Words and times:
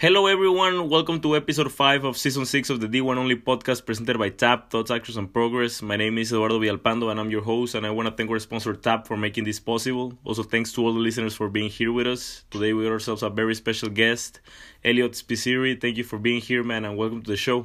Hello, 0.00 0.24
everyone. 0.24 0.88
Welcome 0.88 1.20
to 1.20 1.36
episode 1.36 1.70
5 1.70 2.04
of 2.04 2.16
season 2.16 2.46
6 2.46 2.70
of 2.70 2.80
the 2.80 2.86
D1 2.86 3.18
Only 3.18 3.36
podcast 3.36 3.84
presented 3.84 4.18
by 4.18 4.30
TAP, 4.30 4.70
Thoughts, 4.70 4.90
Actions, 4.90 5.18
and 5.18 5.30
Progress. 5.30 5.82
My 5.82 5.96
name 5.96 6.16
is 6.16 6.32
Eduardo 6.32 6.58
Villalpando, 6.58 7.10
and 7.10 7.20
I'm 7.20 7.30
your 7.30 7.42
host. 7.42 7.74
And 7.74 7.84
I 7.84 7.90
want 7.90 8.08
to 8.08 8.14
thank 8.14 8.30
our 8.30 8.38
sponsor, 8.38 8.72
TAP, 8.72 9.06
for 9.06 9.18
making 9.18 9.44
this 9.44 9.60
possible. 9.60 10.14
Also, 10.24 10.42
thanks 10.42 10.72
to 10.72 10.86
all 10.86 10.94
the 10.94 10.98
listeners 10.98 11.34
for 11.34 11.50
being 11.50 11.68
here 11.68 11.92
with 11.92 12.06
us. 12.06 12.44
Today, 12.50 12.72
we 12.72 12.84
got 12.84 12.92
ourselves 12.92 13.22
a 13.22 13.28
very 13.28 13.54
special 13.54 13.90
guest, 13.90 14.40
Eliot 14.82 15.12
Spizzirri. 15.12 15.78
Thank 15.78 15.98
you 15.98 16.04
for 16.04 16.18
being 16.18 16.40
here, 16.40 16.64
man, 16.64 16.86
and 16.86 16.96
welcome 16.96 17.20
to 17.20 17.30
the 17.30 17.36
show. 17.36 17.62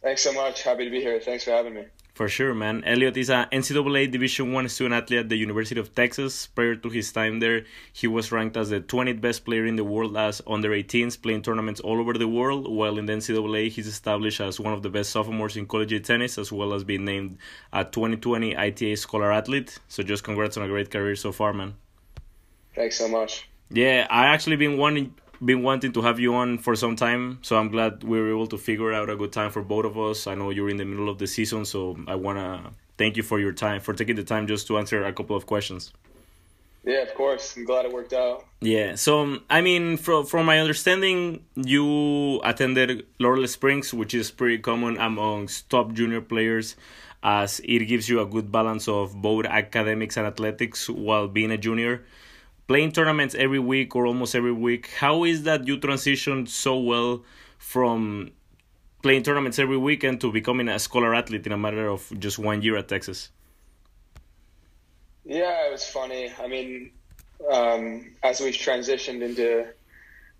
Thanks 0.00 0.22
so 0.22 0.32
much. 0.32 0.62
Happy 0.62 0.84
to 0.84 0.90
be 0.90 1.00
here. 1.00 1.18
Thanks 1.18 1.42
for 1.42 1.50
having 1.50 1.74
me. 1.74 1.86
For 2.18 2.28
sure, 2.28 2.52
man. 2.52 2.82
Eliot 2.82 3.16
is 3.16 3.30
a 3.30 3.48
NCAA 3.52 4.10
Division 4.10 4.52
One 4.52 4.68
student 4.68 5.00
athlete 5.00 5.20
at 5.20 5.28
the 5.28 5.36
University 5.36 5.78
of 5.78 5.94
Texas. 5.94 6.48
Prior 6.48 6.74
to 6.74 6.88
his 6.88 7.12
time 7.12 7.38
there, 7.38 7.64
he 7.92 8.08
was 8.08 8.32
ranked 8.32 8.56
as 8.56 8.70
the 8.70 8.80
20th 8.80 9.20
best 9.20 9.44
player 9.44 9.64
in 9.66 9.76
the 9.76 9.84
world 9.84 10.16
as 10.16 10.42
under 10.44 10.70
18s, 10.70 11.22
playing 11.22 11.42
tournaments 11.42 11.78
all 11.80 12.00
over 12.00 12.14
the 12.14 12.26
world. 12.26 12.68
While 12.68 12.98
in 12.98 13.06
the 13.06 13.12
NCAA, 13.12 13.70
he's 13.70 13.86
established 13.86 14.40
as 14.40 14.58
one 14.58 14.72
of 14.72 14.82
the 14.82 14.88
best 14.90 15.10
sophomores 15.10 15.56
in 15.56 15.66
college 15.66 15.94
tennis, 16.04 16.38
as 16.38 16.50
well 16.50 16.74
as 16.74 16.82
being 16.82 17.04
named 17.04 17.38
a 17.72 17.84
2020 17.84 18.56
ITA 18.56 18.96
Scholar 18.96 19.30
Athlete. 19.30 19.78
So, 19.86 20.02
just 20.02 20.24
congrats 20.24 20.56
on 20.56 20.64
a 20.64 20.68
great 20.68 20.90
career 20.90 21.14
so 21.14 21.30
far, 21.30 21.52
man. 21.52 21.76
Thanks 22.74 22.98
so 22.98 23.06
much. 23.06 23.48
Yeah, 23.70 24.08
I 24.10 24.26
actually 24.26 24.56
been 24.56 24.76
wanting 24.76 25.14
been 25.44 25.62
wanting 25.62 25.92
to 25.92 26.02
have 26.02 26.18
you 26.18 26.34
on 26.34 26.58
for 26.58 26.74
some 26.74 26.96
time, 26.96 27.38
so 27.42 27.56
I'm 27.56 27.68
glad 27.68 28.02
we 28.04 28.20
were 28.20 28.30
able 28.30 28.46
to 28.48 28.58
figure 28.58 28.92
out 28.92 29.08
a 29.08 29.16
good 29.16 29.32
time 29.32 29.50
for 29.50 29.62
both 29.62 29.84
of 29.84 29.98
us. 29.98 30.26
I 30.26 30.34
know 30.34 30.50
you're 30.50 30.70
in 30.70 30.76
the 30.76 30.84
middle 30.84 31.08
of 31.08 31.18
the 31.18 31.26
season, 31.26 31.64
so 31.64 31.96
I 32.06 32.16
wanna 32.16 32.72
thank 32.96 33.16
you 33.16 33.22
for 33.22 33.38
your 33.38 33.52
time, 33.52 33.80
for 33.80 33.94
taking 33.94 34.16
the 34.16 34.24
time 34.24 34.46
just 34.46 34.66
to 34.68 34.78
answer 34.78 35.04
a 35.04 35.12
couple 35.12 35.36
of 35.36 35.46
questions. 35.46 35.92
Yeah, 36.84 37.02
of 37.02 37.14
course. 37.14 37.56
I'm 37.56 37.64
glad 37.64 37.84
it 37.84 37.92
worked 37.92 38.12
out. 38.12 38.46
Yeah. 38.60 38.94
So, 38.94 39.20
um, 39.20 39.44
I 39.50 39.60
mean, 39.60 39.98
from 39.98 40.24
from 40.24 40.46
my 40.46 40.58
understanding, 40.58 41.44
you 41.54 42.40
attended 42.42 43.04
Laurel 43.18 43.46
Springs, 43.46 43.92
which 43.92 44.14
is 44.14 44.30
pretty 44.30 44.58
common 44.58 44.96
amongst 44.96 45.68
top 45.68 45.92
junior 45.92 46.22
players, 46.22 46.76
as 47.22 47.60
it 47.64 47.84
gives 47.86 48.08
you 48.08 48.20
a 48.20 48.26
good 48.26 48.50
balance 48.50 48.88
of 48.88 49.20
both 49.20 49.44
academics 49.44 50.16
and 50.16 50.26
athletics 50.26 50.88
while 50.88 51.28
being 51.28 51.50
a 51.50 51.58
junior 51.58 52.04
playing 52.68 52.92
tournaments 52.92 53.34
every 53.34 53.58
week 53.58 53.96
or 53.96 54.06
almost 54.06 54.34
every 54.34 54.52
week. 54.52 54.90
How 54.98 55.24
is 55.24 55.42
that 55.44 55.66
you 55.66 55.78
transitioned 55.78 56.48
so 56.48 56.78
well 56.78 57.24
from 57.58 58.30
playing 59.02 59.22
tournaments 59.22 59.58
every 59.58 59.78
weekend 59.78 60.20
to 60.20 60.30
becoming 60.30 60.68
a 60.68 60.78
scholar 60.78 61.14
athlete 61.14 61.46
in 61.46 61.52
a 61.52 61.58
matter 61.58 61.88
of 61.88 62.12
just 62.18 62.38
one 62.38 62.62
year 62.62 62.76
at 62.76 62.86
Texas? 62.88 63.30
Yeah, 65.24 65.66
it 65.66 65.72
was 65.72 65.84
funny. 65.84 66.30
I 66.38 66.46
mean, 66.46 66.92
um, 67.50 68.14
as 68.22 68.40
we've 68.40 68.54
transitioned 68.54 69.22
into 69.22 69.66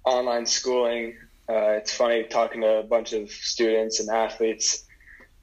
online 0.05 0.47
schooling, 0.47 1.17
uh, 1.49 1.81
it's 1.81 1.95
funny 1.95 2.25
talking 2.25 2.61
to 2.61 2.79
a 2.79 2.83
bunch 2.83 3.15
of 3.15 3.31
students 3.31 4.01
and 4.01 4.11
athletes 4.11 4.85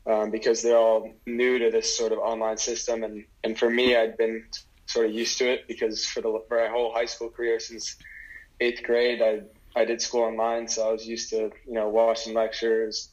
um, 0.05 0.29
because 0.29 0.61
they're 0.61 0.77
all 0.77 1.11
new 1.25 1.57
to 1.57 1.71
this 1.71 1.97
sort 1.97 2.11
of 2.11 2.19
online 2.19 2.57
system. 2.57 3.03
And, 3.03 3.25
and 3.43 3.57
for 3.57 3.71
me, 3.71 3.95
I'd 3.95 4.17
been 4.17 4.45
sort 4.85 5.07
of 5.07 5.13
used 5.13 5.37
to 5.39 5.51
it 5.51 5.67
because 5.67 6.05
for 6.05 6.21
the 6.21 6.39
for 6.47 6.57
my 6.61 6.69
whole 6.69 6.93
high 6.93 7.05
school 7.05 7.29
career 7.29 7.59
since 7.59 7.95
eighth 8.59 8.83
grade, 8.83 9.21
I 9.21 9.41
I 9.79 9.85
did 9.85 10.01
school 10.01 10.21
online, 10.21 10.67
so 10.67 10.87
I 10.87 10.91
was 10.91 11.05
used 11.05 11.29
to 11.31 11.51
you 11.65 11.73
know 11.73 11.89
watching 11.89 12.33
lectures, 12.33 13.09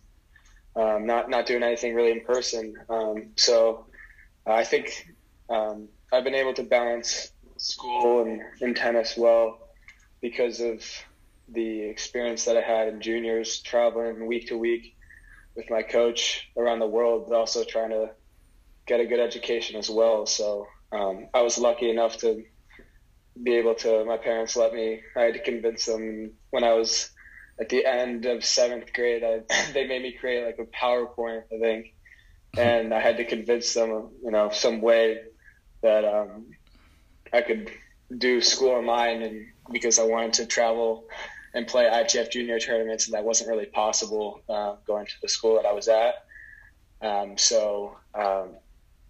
um, 0.77 1.07
not 1.07 1.29
not 1.29 1.47
doing 1.47 1.63
anything 1.63 1.95
really 1.95 2.13
in 2.13 2.25
person. 2.25 2.75
Um, 2.89 3.31
so 3.37 3.87
I 4.47 4.65
think 4.65 5.09
um, 5.49 5.89
I've 6.13 6.25
been 6.25 6.35
able 6.35 6.55
to 6.55 6.63
balance 6.63 7.33
school 7.57 8.23
and, 8.23 8.41
and 8.61 8.77
tennis 8.77 9.17
well 9.17 9.59
because 10.21 10.61
of 10.61 10.85
the 11.49 11.83
experience 11.83 12.45
that 12.45 12.57
I 12.57 12.61
had 12.61 12.89
in 12.89 13.01
juniors, 13.01 13.61
traveling 13.61 14.27
week 14.27 14.49
to 14.49 14.57
week 14.57 14.97
with 15.55 15.69
my 15.71 15.83
coach 15.83 16.49
around 16.57 16.79
the 16.79 16.87
world, 16.87 17.27
but 17.29 17.37
also 17.37 17.65
trying 17.65 17.91
to 17.91 18.11
get 18.87 19.01
a 19.01 19.07
good 19.07 19.21
education 19.21 19.77
as 19.77 19.91
well. 19.91 20.27
So 20.27 20.67
um, 20.93 21.29
I 21.33 21.43
was 21.43 21.59
lucky 21.59 21.91
enough 21.91 22.19
to 22.19 22.45
be 23.43 23.55
able 23.55 23.75
to. 23.77 24.05
My 24.05 24.19
parents 24.19 24.57
let 24.57 24.75
me. 24.75 25.01
I 25.17 25.23
had 25.23 25.35
to 25.35 25.43
convince 25.43 25.87
them 25.87 26.33
when 26.51 26.65
I 26.65 26.75
was 26.75 27.11
at 27.59 27.69
the 27.69 27.87
end 27.87 28.27
of 28.27 28.45
seventh 28.45 28.93
grade. 28.93 29.25
I, 29.25 29.41
they 29.73 29.87
made 29.87 30.03
me 30.03 30.13
create 30.13 30.45
like 30.45 30.59
a 30.59 30.65
PowerPoint, 30.65 31.45
I 31.55 31.59
think, 31.59 31.95
and 32.57 32.93
I 32.93 33.01
had 33.01 33.17
to 33.17 33.25
convince 33.25 33.73
them, 33.75 34.11
you 34.23 34.31
know, 34.31 34.51
some 34.51 34.81
way 34.81 35.23
that 35.83 36.05
um, 36.05 36.47
I 37.33 37.41
could 37.41 37.71
do 38.17 38.41
school 38.41 38.71
online, 38.71 39.23
and 39.23 39.47
because 39.71 39.99
I 39.99 40.05
wanted 40.05 40.35
to 40.35 40.47
travel 40.47 41.07
and 41.55 41.67
play 41.67 41.85
ITF 41.85 42.31
junior 42.31 42.59
tournaments, 42.59 43.07
and 43.07 43.15
that 43.15 43.25
wasn't 43.25 43.49
really 43.49 43.67
possible 43.67 44.43
uh, 44.49 44.77
going 44.87 45.07
to 45.07 45.13
the 45.23 45.29
school 45.29 45.57
that 45.57 45.67
I 45.67 45.73
was 45.73 45.89
at. 45.89 46.15
Um, 47.01 47.37
so 47.37 47.97
um, 48.15 48.57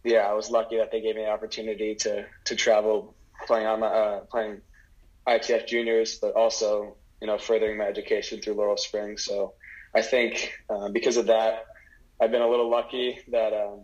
yeah, 0.05 0.21
I 0.29 0.33
was 0.33 0.51
lucky 0.51 0.79
that 0.79 0.91
they 0.91 1.01
gave 1.01 1.17
me 1.17 1.23
the 1.23 1.31
opportunity 1.31 1.95
to 1.97 2.27
to 2.45 2.57
travel 2.57 3.15
playing 3.47 3.67
on 3.67 3.81
my 3.81 3.87
uh, 3.87 4.21
playing 4.21 4.61
ITF 5.27 5.67
juniors, 5.67 6.19
but 6.19 6.35
also 6.35 6.97
you 7.21 7.27
know 7.27 7.39
furthering 7.39 7.79
my 7.79 7.85
education 7.85 8.41
through 8.41 8.55
Laurel 8.55 8.77
Springs. 8.77 9.25
So 9.25 9.55
I 9.95 10.03
think 10.03 10.55
uh, 10.69 10.89
because 10.89 11.17
of 11.17 11.27
that, 11.27 11.67
I've 12.21 12.31
been 12.31 12.43
a 12.43 12.49
little 12.49 12.71
lucky 12.71 13.21
that 13.29 13.53
um, 13.53 13.83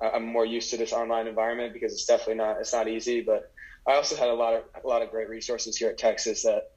I'm 0.00 0.26
more 0.26 0.44
used 0.44 0.70
to 0.70 0.76
this 0.76 0.92
online 0.92 1.26
environment 1.26 1.72
because 1.72 1.92
it's 1.92 2.04
definitely 2.04 2.36
not 2.36 2.58
it's 2.60 2.72
not 2.72 2.88
easy. 2.88 3.22
But 3.22 3.50
I 3.86 3.94
also 3.94 4.16
had 4.16 4.28
a 4.28 4.34
lot 4.34 4.54
of 4.54 4.64
a 4.82 4.86
lot 4.86 5.02
of 5.02 5.10
great 5.10 5.28
resources 5.28 5.76
here 5.76 5.88
at 5.88 5.98
Texas 5.98 6.42
that 6.42 6.70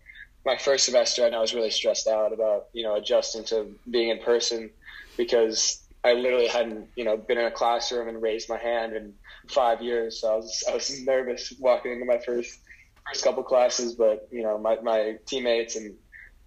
my 0.46 0.56
first 0.56 0.86
semester 0.86 1.25
and 1.25 1.36
I 1.36 1.40
was 1.40 1.54
really 1.54 1.72
stressed 1.72 2.08
out 2.08 2.31
about 2.31 2.68
you 2.72 2.84
know 2.84 2.96
adjusting 2.96 3.44
to 3.46 3.75
being 3.90 4.09
in 4.09 4.19
person 4.19 4.69
because 5.18 5.81
I 6.07 6.13
literally 6.13 6.47
hadn't, 6.47 6.88
you 6.95 7.03
know, 7.03 7.18
been 7.18 7.38
in 7.38 7.45
a 7.45 7.51
classroom 7.51 8.07
and 8.07 8.22
raised 8.22 8.50
my 8.50 8.57
hand 8.57 8.95
in 8.95 9.13
five 9.50 9.81
years. 9.81 10.22
So 10.22 10.34
I 10.34 10.35
was, 10.38 10.63
I 10.69 10.73
was 10.73 11.01
nervous 11.06 11.53
walking 11.59 11.91
into 11.91 12.06
my 12.06 12.19
first 12.19 12.59
first 13.07 13.23
couple 13.23 13.44
classes, 13.44 13.95
but 13.95 14.28
you 14.31 14.44
know, 14.44 14.57
my, 14.57 14.79
my 14.81 15.18
teammates 15.25 15.75
and 15.75 15.95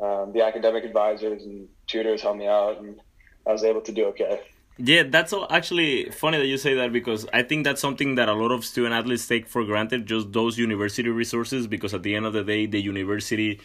um, 0.03 0.33
the 0.33 0.43
academic 0.45 0.85
advisors 0.85 1.43
and 1.43 1.69
tutors 1.87 2.23
helped 2.23 2.39
me 2.39 2.47
out, 2.47 2.79
and 2.79 3.01
I 3.47 3.53
was 3.53 3.65
able 3.65 3.83
to 3.83 3.93
do 3.93 4.07
okay. 4.07 4.41
Yeah, 4.79 5.03
that's 5.03 5.35
actually 5.51 6.11
funny 6.11 6.39
that 6.39 6.47
you 6.47 6.57
say 6.57 6.75
that 6.75 6.91
because 6.91 7.27
I 7.35 7.43
think 7.43 7.65
that's 7.65 7.83
something 7.83 8.15
that 8.15 8.31
a 8.31 8.33
lot 8.33 8.51
of 8.51 8.65
student 8.65 8.95
athletes 8.95 9.27
take 9.27 9.47
for 9.47 9.63
granted, 9.65 10.07
just 10.07 10.33
those 10.33 10.57
university 10.57 11.11
resources. 11.11 11.67
Because 11.67 11.93
at 11.93 12.03
the 12.03 12.15
end 12.15 12.25
of 12.25 12.33
the 12.33 12.43
day, 12.43 12.65
the 12.65 12.81
university 12.81 13.61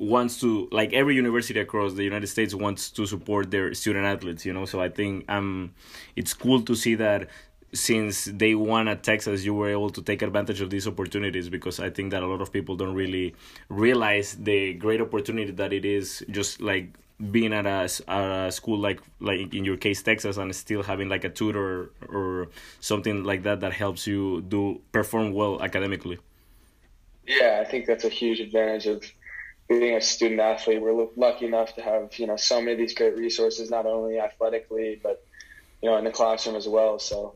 wants 0.00 0.40
to 0.40 0.66
like 0.72 0.94
every 0.94 1.14
university 1.14 1.60
across 1.60 1.92
the 1.92 2.02
United 2.02 2.26
States 2.26 2.54
wants 2.54 2.90
to 2.90 3.06
support 3.06 3.50
their 3.50 3.74
student 3.74 4.06
athletes, 4.06 4.46
you 4.46 4.52
know. 4.52 4.64
So 4.64 4.80
I 4.80 4.88
think 4.88 5.30
um 5.30 5.72
it's 6.16 6.32
cool 6.32 6.62
to 6.62 6.74
see 6.74 6.94
that 6.96 7.28
since 7.72 8.24
day 8.24 8.54
one 8.54 8.88
at 8.88 9.02
Texas, 9.02 9.44
you 9.44 9.54
were 9.54 9.68
able 9.68 9.90
to 9.90 10.02
take 10.02 10.22
advantage 10.22 10.60
of 10.62 10.70
these 10.70 10.88
opportunities 10.88 11.48
because 11.48 11.78
I 11.78 11.90
think 11.90 12.10
that 12.12 12.22
a 12.22 12.26
lot 12.26 12.40
of 12.40 12.50
people 12.50 12.76
don't 12.76 12.94
really 12.94 13.34
realize 13.68 14.36
the 14.36 14.72
great 14.74 15.00
opportunity 15.00 15.52
that 15.52 15.72
it 15.72 15.84
is 15.84 16.24
just 16.30 16.60
like 16.62 16.94
being 17.30 17.52
at 17.52 17.66
a, 17.66 17.84
a 18.10 18.50
school 18.50 18.78
like 18.78 19.00
like 19.20 19.52
in 19.52 19.66
your 19.66 19.76
case 19.76 20.02
Texas 20.02 20.38
and 20.38 20.56
still 20.56 20.82
having 20.82 21.10
like 21.10 21.24
a 21.24 21.28
tutor 21.28 21.90
or 22.08 22.48
something 22.80 23.22
like 23.22 23.42
that 23.42 23.60
that 23.60 23.74
helps 23.74 24.06
you 24.06 24.40
do 24.48 24.80
perform 24.92 25.34
well 25.34 25.62
academically. 25.62 26.18
Yeah, 27.26 27.62
I 27.64 27.70
think 27.70 27.84
that's 27.86 28.04
a 28.04 28.08
huge 28.08 28.40
advantage 28.40 28.86
of 28.86 29.04
being 29.70 29.94
a 29.94 30.00
student 30.00 30.40
athlete, 30.40 30.82
we're 30.82 31.06
lucky 31.16 31.46
enough 31.46 31.76
to 31.76 31.80
have 31.80 32.18
you 32.18 32.26
know 32.26 32.36
so 32.36 32.60
many 32.60 32.72
of 32.72 32.78
these 32.78 32.92
great 32.92 33.16
resources, 33.16 33.70
not 33.70 33.86
only 33.86 34.18
athletically 34.18 35.00
but 35.00 35.24
you 35.80 35.88
know 35.88 35.96
in 35.96 36.04
the 36.04 36.10
classroom 36.10 36.56
as 36.56 36.66
well. 36.66 36.98
So 36.98 37.34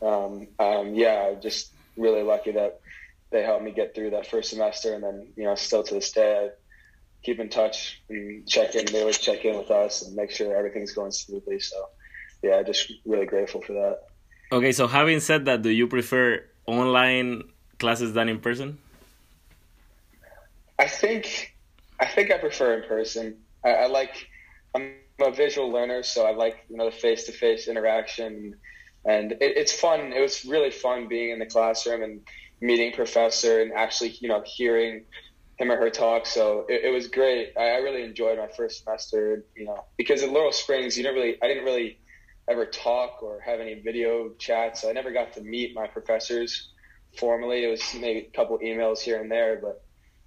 um, 0.00 0.46
um, 0.58 0.94
yeah, 0.94 1.30
I'm 1.32 1.40
just 1.40 1.72
really 1.96 2.22
lucky 2.22 2.52
that 2.52 2.80
they 3.30 3.42
helped 3.42 3.64
me 3.64 3.72
get 3.72 3.94
through 3.94 4.10
that 4.10 4.28
first 4.28 4.50
semester, 4.50 4.94
and 4.94 5.02
then 5.02 5.26
you 5.36 5.44
know 5.44 5.56
still 5.56 5.82
to 5.82 5.94
this 5.94 6.12
day 6.12 6.44
I 6.44 6.50
keep 7.24 7.40
in 7.40 7.48
touch 7.48 8.00
and 8.08 8.48
check 8.48 8.76
in. 8.76 8.86
They 8.86 9.00
always 9.00 9.18
check 9.18 9.44
in 9.44 9.58
with 9.58 9.72
us 9.72 10.02
and 10.02 10.14
make 10.14 10.30
sure 10.30 10.56
everything's 10.56 10.92
going 10.92 11.10
smoothly. 11.10 11.58
So 11.58 11.88
yeah, 12.40 12.62
just 12.62 12.92
really 13.04 13.26
grateful 13.26 13.62
for 13.62 13.72
that. 13.72 14.04
Okay, 14.52 14.70
so 14.70 14.86
having 14.86 15.18
said 15.18 15.46
that, 15.46 15.62
do 15.62 15.70
you 15.70 15.88
prefer 15.88 16.44
online 16.66 17.42
classes 17.80 18.12
than 18.12 18.28
in 18.28 18.38
person? 18.38 18.78
I 20.78 20.86
think 20.86 21.53
I 22.04 22.08
think 22.08 22.30
I 22.30 22.36
prefer 22.36 22.74
in 22.74 22.86
person. 22.86 23.38
I, 23.64 23.70
I 23.70 23.86
like 23.86 24.28
I'm 24.74 24.92
a 25.20 25.30
visual 25.30 25.70
learner, 25.70 26.02
so 26.02 26.26
I 26.26 26.32
like 26.32 26.56
you 26.68 26.76
know 26.76 26.84
the 26.84 26.96
face 26.96 27.24
to 27.24 27.32
face 27.32 27.66
interaction, 27.66 28.56
and 29.06 29.32
it, 29.32 29.38
it's 29.40 29.72
fun. 29.72 30.12
It 30.12 30.20
was 30.20 30.44
really 30.44 30.70
fun 30.70 31.08
being 31.08 31.30
in 31.30 31.38
the 31.38 31.46
classroom 31.46 32.02
and 32.02 32.20
meeting 32.60 32.92
professor 32.92 33.60
and 33.62 33.72
actually 33.72 34.10
you 34.20 34.28
know 34.28 34.42
hearing 34.44 35.04
him 35.56 35.70
or 35.70 35.76
her 35.76 35.88
talk. 35.88 36.26
So 36.26 36.66
it, 36.68 36.84
it 36.84 36.90
was 36.90 37.06
great. 37.06 37.54
I, 37.56 37.70
I, 37.70 37.76
really 37.76 38.02
enjoyed 38.02 38.38
my 38.38 38.48
first 38.48 38.84
semester. 38.84 39.44
You 39.56 39.64
know, 39.64 39.84
because 39.96 40.22
at 40.22 40.30
Laurel 40.30 40.52
Springs, 40.52 40.98
you 40.98 41.04
didn't 41.04 41.16
really 41.16 41.42
I 41.42 41.48
didn't 41.48 41.64
really 41.64 41.98
ever 42.48 42.66
talk 42.66 43.22
or 43.22 43.40
have 43.40 43.60
any 43.60 43.80
video 43.80 44.30
chats. 44.38 44.82
So 44.82 44.90
I 44.90 44.92
never 44.92 45.10
got 45.10 45.32
to 45.34 45.40
meet 45.40 45.74
my 45.74 45.86
professors 45.86 46.68
formally. 47.18 47.64
It 47.64 47.68
was 47.68 47.82
maybe 47.94 48.28
a 48.30 48.36
couple 48.36 48.58
emails 48.58 48.98
here 48.98 49.22
and 49.22 49.30
there, 49.30 49.58
but 49.62 49.82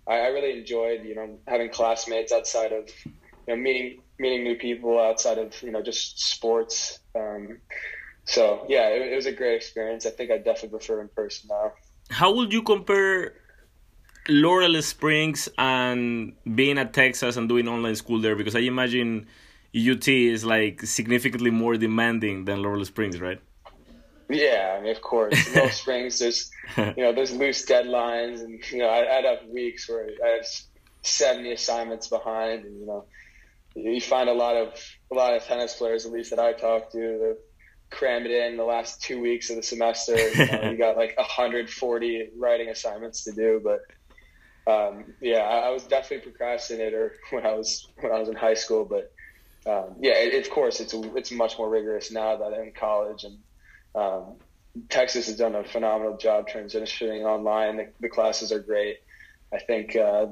I, 0.08 0.20
I 0.20 0.28
really 0.28 0.60
enjoyed 0.60 1.04
you 1.06 1.16
know 1.16 1.40
having 1.48 1.70
classmates 1.70 2.32
outside 2.32 2.72
of 2.72 2.90
you 3.06 3.12
know 3.48 3.56
meeting 3.56 4.02
meeting 4.20 4.44
new 4.44 4.56
people 4.56 5.00
outside 5.00 5.38
of 5.38 5.62
you 5.62 5.72
know 5.72 5.82
just 5.82 6.20
sports. 6.20 7.00
Um, 7.16 7.60
so 8.26 8.66
yeah, 8.68 8.90
it, 8.90 9.02
it 9.14 9.16
was 9.16 9.26
a 9.26 9.32
great 9.32 9.56
experience. 9.56 10.06
I 10.06 10.12
think 10.12 10.32
I 10.32 10.38
definitely 10.38 10.78
prefer 10.78 11.02
in 11.02 11.10
person 11.10 11.50
now. 11.50 11.74
How 12.10 12.34
would 12.34 12.54
you 12.54 12.64
compare 12.64 13.34
Laurel 14.30 14.82
Springs 14.82 15.50
and 15.58 16.34
being 16.56 16.78
at 16.78 16.94
Texas 16.94 17.38
and 17.38 17.50
doing 17.50 17.68
online 17.68 17.96
school 17.96 18.20
there? 18.20 18.36
Because 18.36 18.56
I 18.56 18.60
imagine 18.60 19.28
UT 19.76 20.08
is 20.08 20.46
like 20.46 20.82
significantly 20.82 21.52
more 21.52 21.78
demanding 21.78 22.46
than 22.46 22.62
Laurel 22.62 22.86
Springs, 22.86 23.20
right? 23.20 23.40
Yeah, 24.30 24.76
I 24.78 24.82
mean, 24.82 24.92
of 24.92 25.02
course. 25.02 25.56
Laurel 25.56 25.70
Springs, 25.72 26.20
there's 26.20 26.52
you 26.78 26.94
know, 26.98 27.14
there's 27.14 27.32
loose 27.32 27.66
deadlines, 27.66 28.42
and 28.42 28.60
you 28.72 28.80
know, 28.80 28.90
I, 28.90 29.16
would 29.16 29.26
have 29.26 29.50
weeks 29.50 29.88
where 29.88 30.10
I 30.24 30.28
have 30.30 30.46
seventy 31.02 31.54
assignments 31.54 32.08
behind, 32.08 32.66
and 32.66 32.80
you 32.80 32.86
know, 32.86 33.06
you 33.76 34.02
find 34.02 34.30
a 34.30 34.34
lot 34.34 34.56
of 34.56 34.74
a 35.12 35.16
lot 35.16 35.34
of 35.34 35.44
tennis 35.44 35.76
players, 35.76 36.06
at 36.06 36.12
least 36.12 36.32
that 36.32 36.40
I 36.40 36.54
talk 36.54 36.92
to, 36.92 36.98
they 36.98 37.34
cram 37.90 38.26
it 38.26 38.32
in 38.32 38.58
the 38.58 38.66
last 38.66 39.02
two 39.02 39.22
weeks 39.22 39.50
of 39.50 39.56
the 39.56 39.64
semester. 39.64 40.18
You, 40.18 40.46
know, 40.46 40.72
you 40.72 40.78
got 40.78 40.98
like 40.98 41.18
140 41.18 42.30
writing 42.38 42.70
assignments 42.70 43.24
to 43.24 43.32
do, 43.32 43.62
but 43.64 43.80
um, 44.70 45.06
yeah, 45.22 45.40
I, 45.40 45.68
I, 45.68 45.70
was 45.70 45.84
definitely 45.84 46.30
procrastinator 46.30 47.14
when 47.30 47.46
I 47.46 47.54
was 47.54 47.88
when 48.02 48.12
I 48.12 48.20
was 48.20 48.28
in 48.28 48.36
high 48.36 48.56
school, 48.56 48.84
but 48.84 49.14
um, 49.66 49.96
yeah, 50.02 50.14
it, 50.18 50.46
of 50.46 50.52
course, 50.52 50.82
it's 50.82 50.94
it's 50.94 51.32
much 51.32 51.58
more 51.58 51.70
rigorous 51.70 52.12
now 52.12 52.36
that 52.36 52.54
I'm 52.54 52.64
in 52.64 52.74
college, 52.74 53.24
and 53.24 53.38
um, 53.96 54.36
Texas 54.90 55.28
has 55.28 55.38
done 55.38 55.56
a 55.56 55.64
phenomenal 55.64 56.18
job 56.18 56.48
transitioning 56.48 57.24
online. 57.24 57.78
The, 57.78 57.88
the 58.00 58.10
classes 58.10 58.52
are 58.52 58.60
great. 58.60 58.98
I 59.54 59.60
think 59.60 59.96
uh, 59.96 60.28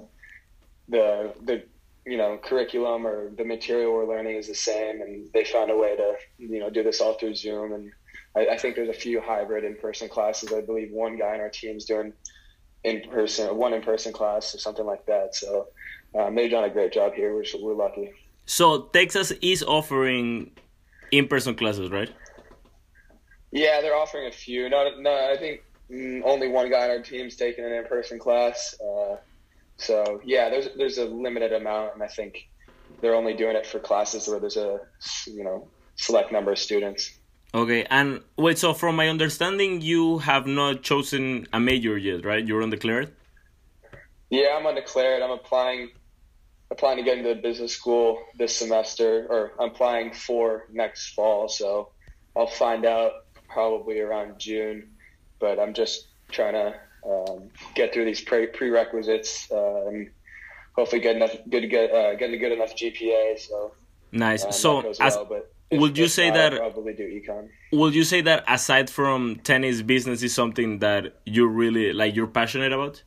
the 0.89 1.33
the 1.43 1.63
you 2.05 2.17
know 2.17 2.37
curriculum 2.43 3.07
or 3.07 3.31
the 3.31 3.45
material 3.45 3.93
we're 3.93 4.07
learning 4.07 4.35
is 4.35 4.47
the 4.47 4.55
same, 4.55 5.01
and 5.01 5.27
they 5.33 5.43
found 5.43 5.71
a 5.71 5.77
way 5.77 5.95
to 5.95 6.15
you 6.37 6.59
know 6.59 6.69
do 6.69 6.83
this 6.83 7.01
all 7.01 7.13
through 7.13 7.35
Zoom. 7.35 7.73
And 7.73 7.91
I, 8.35 8.53
I 8.53 8.57
think 8.57 8.75
there's 8.75 8.89
a 8.89 8.93
few 8.93 9.21
hybrid 9.21 9.63
in 9.63 9.75
person 9.75 10.09
classes. 10.09 10.53
I 10.53 10.61
believe 10.61 10.91
one 10.91 11.17
guy 11.17 11.35
in 11.35 11.41
our 11.41 11.49
team's 11.49 11.85
doing 11.85 12.13
in 12.83 13.09
person, 13.09 13.55
one 13.57 13.73
in 13.73 13.81
person 13.81 14.13
class 14.13 14.53
or 14.53 14.59
something 14.59 14.85
like 14.85 15.05
that. 15.07 15.35
So 15.35 15.67
um, 16.17 16.35
they've 16.35 16.51
done 16.51 16.65
a 16.65 16.69
great 16.69 16.93
job 16.93 17.13
here. 17.13 17.33
We're 17.33 17.45
we're 17.61 17.73
lucky. 17.73 18.13
So 18.45 18.83
Texas 18.93 19.31
is 19.41 19.63
offering 19.63 20.51
in 21.11 21.27
person 21.27 21.55
classes, 21.55 21.89
right? 21.89 22.11
Yeah, 23.55 23.79
they're 23.79 23.95
offering 23.95 24.27
a 24.27 24.33
few. 24.33 24.69
No, 24.69 24.89
no, 24.99 25.31
I 25.31 25.37
think 25.37 25.63
mm, 25.89 26.21
only 26.25 26.49
one 26.49 26.69
guy 26.69 26.83
on 26.83 26.89
our 26.89 26.99
team's 26.99 27.37
taking 27.37 27.63
an 27.63 27.71
in 27.71 27.85
person 27.85 28.19
class. 28.19 28.75
Uh, 28.81 29.15
so 29.77 30.19
yeah, 30.25 30.49
there's 30.49 30.67
there's 30.75 30.97
a 30.97 31.05
limited 31.05 31.53
amount, 31.53 31.93
and 31.93 32.03
I 32.03 32.07
think 32.07 32.49
they're 32.99 33.15
only 33.15 33.33
doing 33.33 33.55
it 33.55 33.65
for 33.65 33.79
classes 33.79 34.27
where 34.27 34.41
there's 34.41 34.57
a 34.57 34.81
you 35.25 35.45
know 35.45 35.69
select 35.95 36.33
number 36.33 36.51
of 36.51 36.59
students. 36.59 37.17
Okay, 37.53 37.85
and 37.89 38.19
wait. 38.37 38.57
So 38.57 38.73
from 38.73 38.97
my 38.97 39.07
understanding, 39.07 39.79
you 39.79 40.17
have 40.17 40.45
not 40.45 40.83
chosen 40.83 41.47
a 41.53 41.59
major 41.61 41.97
yet, 41.97 42.25
right? 42.25 42.45
You're 42.45 42.61
undeclared. 42.61 43.13
Yeah, 44.29 44.57
I'm 44.57 44.65
undeclared. 44.65 45.21
I'm 45.21 45.31
applying 45.31 45.91
applying 46.71 46.97
to 46.97 47.03
get 47.03 47.19
into 47.19 47.29
the 47.29 47.41
business 47.41 47.71
school 47.71 48.21
this 48.37 48.53
semester, 48.53 49.27
or 49.29 49.53
I'm 49.57 49.69
applying 49.69 50.11
for 50.11 50.67
next 50.73 51.13
fall. 51.13 51.47
So 51.47 51.91
I'll 52.35 52.47
find 52.47 52.85
out 52.85 53.24
probably 53.47 53.99
around 53.99 54.39
June. 54.39 54.89
But 55.39 55.59
I'm 55.59 55.73
just 55.73 56.07
trying 56.31 56.53
to 56.53 56.75
um, 57.05 57.49
get 57.75 57.93
through 57.93 58.05
these 58.05 58.21
pre- 58.21 58.47
prerequisites 58.47 59.51
uh, 59.51 59.87
and 59.87 60.09
hopefully 60.73 61.01
get 61.01 61.15
enough 61.15 61.35
good 61.49 61.69
get 61.69 61.91
uh, 61.91 62.15
get 62.15 62.31
a 62.31 62.37
good 62.37 62.51
enough 62.51 62.75
GPA. 62.75 63.39
So 63.39 63.73
nice. 64.11 64.45
Um, 64.45 64.51
so 64.51 64.93
as, 64.99 65.15
well, 65.15 65.43
would 65.71 65.97
you 65.97 66.07
say 66.07 66.29
that 66.31 66.53
probably 66.53 66.93
do 66.93 67.03
econ? 67.03 67.49
Would 67.71 67.95
you 67.95 68.03
say 68.03 68.21
that 68.21 68.43
aside 68.47 68.89
from 68.89 69.37
tennis, 69.43 69.81
business 69.81 70.23
is 70.23 70.33
something 70.33 70.79
that 70.79 71.15
you 71.25 71.47
really 71.47 71.93
like? 71.93 72.15
You're 72.15 72.27
passionate 72.27 72.71
about? 72.71 73.03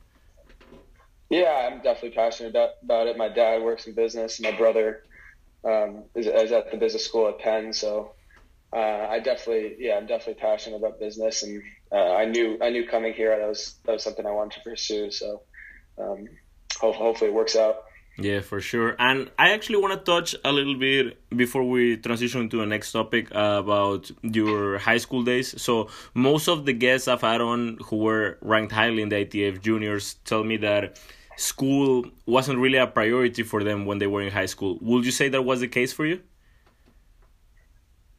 Yeah, 1.31 1.69
I'm 1.71 1.83
definitely 1.83 2.17
passionate 2.17 2.57
about 2.83 3.07
it. 3.07 3.17
My 3.17 3.29
dad 3.29 3.63
works 3.63 3.87
in 3.87 3.95
business. 3.95 4.41
My 4.41 4.53
brother 4.53 5.03
um, 5.63 6.05
is, 6.15 6.27
is, 6.27 6.53
at 6.53 6.71
the 6.71 6.79
business 6.79 7.05
school 7.05 7.29
at 7.29 7.39
Penn, 7.39 7.73
so 7.73 8.13
uh, 8.73 9.07
I 9.11 9.21
definitely, 9.21 9.77
yeah, 9.79 9.97
I'm 9.97 10.07
definitely 10.07 10.41
passionate 10.41 10.77
about 10.77 11.01
business, 11.01 11.43
and 11.43 11.63
uh, 11.91 12.13
I 12.15 12.27
knew 12.27 12.59
I 12.63 12.71
knew 12.71 12.87
coming 12.87 13.15
here 13.15 13.37
that 13.37 13.49
was 13.49 13.77
that 13.85 13.93
was 13.93 14.03
something 14.03 14.27
I 14.27 14.31
wanted 14.31 14.59
to 14.59 14.69
pursue. 14.69 15.11
So 15.11 15.43
um, 15.99 16.29
ho- 16.79 16.93
hopefully 16.93 17.31
it 17.31 17.35
works 17.35 17.57
out. 17.57 17.85
Yeah, 18.21 18.41
for 18.41 18.61
sure. 18.61 18.97
And 18.99 19.31
I 19.39 19.53
actually 19.53 19.79
want 19.79 19.95
to 19.95 20.13
touch 20.13 20.35
a 20.45 20.51
little 20.51 20.75
bit 20.75 21.17
before 21.31 21.63
we 21.63 21.97
transition 21.97 22.49
to 22.49 22.59
the 22.59 22.67
next 22.67 22.91
topic 22.91 23.33
uh, 23.33 23.61
about 23.65 24.11
your 24.23 24.79
high 24.79 24.97
school 24.99 25.23
days. 25.23 25.61
So, 25.63 25.89
most 26.15 26.49
of 26.49 26.67
the 26.67 26.73
guests 26.73 27.07
I've 27.07 27.21
had 27.21 27.41
on 27.41 27.79
who 27.85 27.99
were 27.99 28.39
ranked 28.43 28.73
highly 28.73 29.03
in 29.03 29.09
the 29.09 29.25
ITF 29.25 29.63
juniors 29.63 30.15
tell 30.25 30.43
me 30.43 30.57
that 30.59 30.99
school 31.37 32.07
wasn't 32.27 32.59
really 32.59 32.79
a 32.79 32.89
priority 32.89 33.45
for 33.45 33.63
them 33.63 33.87
when 33.87 33.99
they 33.99 34.09
were 34.09 34.23
in 34.23 34.33
high 34.33 34.47
school. 34.47 34.79
Would 34.81 35.05
you 35.05 35.13
say 35.13 35.29
that 35.29 35.43
was 35.43 35.61
the 35.61 35.69
case 35.69 35.93
for 35.93 36.05
you? 36.05 36.21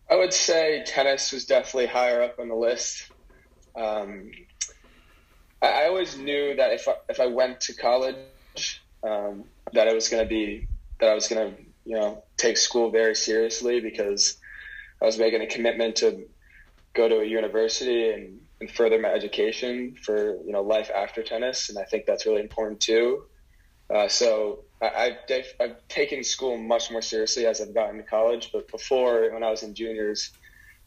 I 0.10 0.16
would 0.16 0.34
say 0.34 0.84
tennis 0.86 1.32
was 1.32 1.46
definitely 1.46 1.88
higher 1.88 2.22
up 2.22 2.40
on 2.40 2.48
the 2.48 2.56
list. 2.56 3.12
Um, 3.76 4.32
I, 5.62 5.84
I, 5.84 5.86
always 5.86 6.18
knew 6.18 6.56
that 6.56 6.74
if 6.74 6.88
I, 6.88 6.94
if 7.08 7.20
I 7.20 7.28
went 7.28 7.62
to 7.62 7.76
college, 7.76 8.82
um, 9.04 9.44
that 9.74 9.88
it 9.88 9.94
was 9.94 10.10
going 10.10 10.24
to 10.24 10.30
be 10.30 10.68
that 11.00 11.10
I 11.10 11.14
was 11.14 11.28
going 11.28 11.52
to 11.52 11.62
you 11.86 11.96
know 11.96 12.24
take 12.38 12.58
school 12.58 12.90
very 12.90 13.16
seriously 13.16 13.80
because 13.80 14.38
I 15.02 15.06
was 15.06 15.18
making 15.18 15.42
a 15.42 15.48
commitment 15.48 15.98
to 15.98 16.28
go 16.94 17.08
to 17.08 17.20
a 17.20 17.26
university 17.26 18.10
and, 18.10 18.42
and 18.60 18.72
further 18.72 19.00
my 19.00 19.10
education 19.10 19.96
for 20.04 20.38
you 20.44 20.52
know 20.52 20.62
life 20.64 20.90
after 20.94 21.22
tennis, 21.22 21.70
and 21.70 21.78
I 21.78 21.84
think 21.84 22.06
that's 22.06 22.26
really 22.26 22.42
important 22.42 22.80
too. 22.80 23.26
Uh, 23.94 24.08
so 24.08 24.66
I, 24.82 25.18
have 25.30 25.46
I've 25.60 25.88
taken 25.88 26.24
school 26.24 26.58
much 26.58 26.90
more 26.90 27.02
seriously 27.02 27.46
as 27.46 27.60
I've 27.60 27.74
gotten 27.74 27.98
to 27.98 28.04
college. 28.04 28.52
But 28.54 28.72
before, 28.72 29.30
when 29.32 29.44
I 29.44 29.50
was 29.50 29.64
in 29.64 29.74
juniors, 29.76 30.32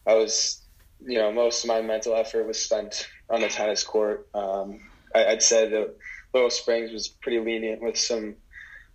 I 0.06 0.14
was, 0.14 0.62
you 1.04 1.18
know, 1.18 1.30
most 1.32 1.64
of 1.64 1.68
my 1.68 1.82
mental 1.82 2.14
effort 2.14 2.46
was 2.46 2.60
spent 2.60 3.08
on 3.28 3.40
the 3.40 3.48
tennis 3.48 3.84
court. 3.84 4.28
Um, 4.34 4.80
I, 5.14 5.26
would 5.26 5.42
say 5.42 5.68
that 5.68 5.96
Laurel 6.32 6.50
Springs 6.50 6.90
was 6.90 7.08
pretty 7.08 7.38
lenient 7.38 7.82
with 7.82 7.98
some 7.98 8.36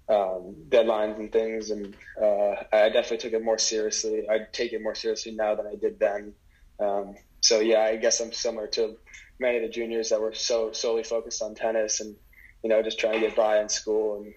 um, 0.09 0.55
deadlines 0.69 1.17
and 1.17 1.31
things, 1.31 1.69
and 1.69 1.95
uh, 2.19 2.55
I 2.73 2.89
definitely 2.89 3.17
took 3.17 3.33
it 3.33 3.43
more 3.43 3.59
seriously. 3.59 4.27
I 4.29 4.39
take 4.51 4.73
it 4.73 4.81
more 4.81 4.95
seriously 4.95 5.33
now 5.33 5.53
than 5.53 5.67
I 5.67 5.75
did 5.75 5.99
then. 5.99 6.33
Um, 6.79 7.15
so 7.41 7.59
yeah, 7.59 7.81
I 7.81 7.97
guess 7.97 8.19
I'm 8.19 8.33
similar 8.33 8.67
to 8.67 8.97
many 9.39 9.57
of 9.57 9.63
the 9.63 9.69
juniors 9.69 10.09
that 10.09 10.21
were 10.21 10.33
so 10.33 10.71
solely 10.71 11.03
focused 11.03 11.41
on 11.41 11.53
tennis 11.53 11.99
and 11.99 12.15
you 12.63 12.69
know 12.69 12.81
just 12.81 12.99
trying 12.99 13.13
to 13.13 13.19
get 13.19 13.35
by 13.35 13.61
in 13.61 13.69
school 13.69 14.17
and 14.17 14.33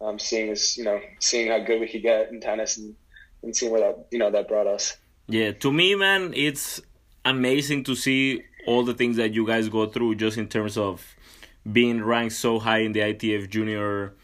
um, 0.00 0.18
seeing 0.18 0.50
as 0.50 0.76
you 0.76 0.84
know 0.84 1.00
seeing 1.18 1.50
how 1.50 1.58
good 1.58 1.80
we 1.80 1.88
could 1.88 2.02
get 2.02 2.30
in 2.30 2.40
tennis 2.40 2.76
and, 2.76 2.94
and 3.42 3.54
seeing 3.54 3.72
where 3.72 3.80
that 3.80 4.06
you 4.10 4.18
know 4.18 4.30
that 4.30 4.48
brought 4.48 4.66
us. 4.66 4.96
Yeah, 5.26 5.52
to 5.52 5.72
me, 5.72 5.94
man, 5.94 6.32
it's 6.34 6.80
amazing 7.24 7.84
to 7.84 7.94
see 7.94 8.42
all 8.66 8.84
the 8.84 8.94
things 8.94 9.16
that 9.16 9.34
you 9.34 9.46
guys 9.46 9.68
go 9.68 9.86
through 9.86 10.14
just 10.14 10.38
in 10.38 10.48
terms 10.48 10.76
of 10.76 11.04
being 11.70 12.02
ranked 12.02 12.34
so 12.34 12.58
high 12.58 12.78
in 12.78 12.92
the 12.92 13.00
ITF 13.00 13.50
junior 13.50 14.14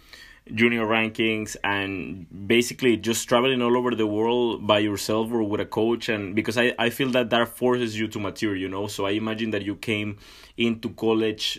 junior 0.53 0.85
rankings 0.85 1.57
and 1.65 2.27
basically 2.47 2.99
just 2.99 3.27
traveling 3.27 3.63
all 3.63 3.79
over 3.79 3.95
the 3.95 4.07
world 4.07 4.67
by 4.67 4.79
yourself 4.79 5.31
or 5.33 5.43
with 5.43 5.61
a 5.61 5.65
coach 5.65 6.11
and 6.11 6.35
because 6.35 6.59
I, 6.59 6.75
I 6.79 6.91
feel 6.91 7.11
that 7.13 7.31
that 7.31 7.49
forces 7.49 7.99
you 7.99 8.09
to 8.09 8.19
mature 8.21 8.55
you 8.55 8.69
know 8.69 8.87
so 8.87 9.07
i 9.07 9.13
imagine 9.13 9.53
that 9.53 9.63
you 9.63 9.75
came 9.75 10.19
into 10.59 10.91
college 10.91 11.59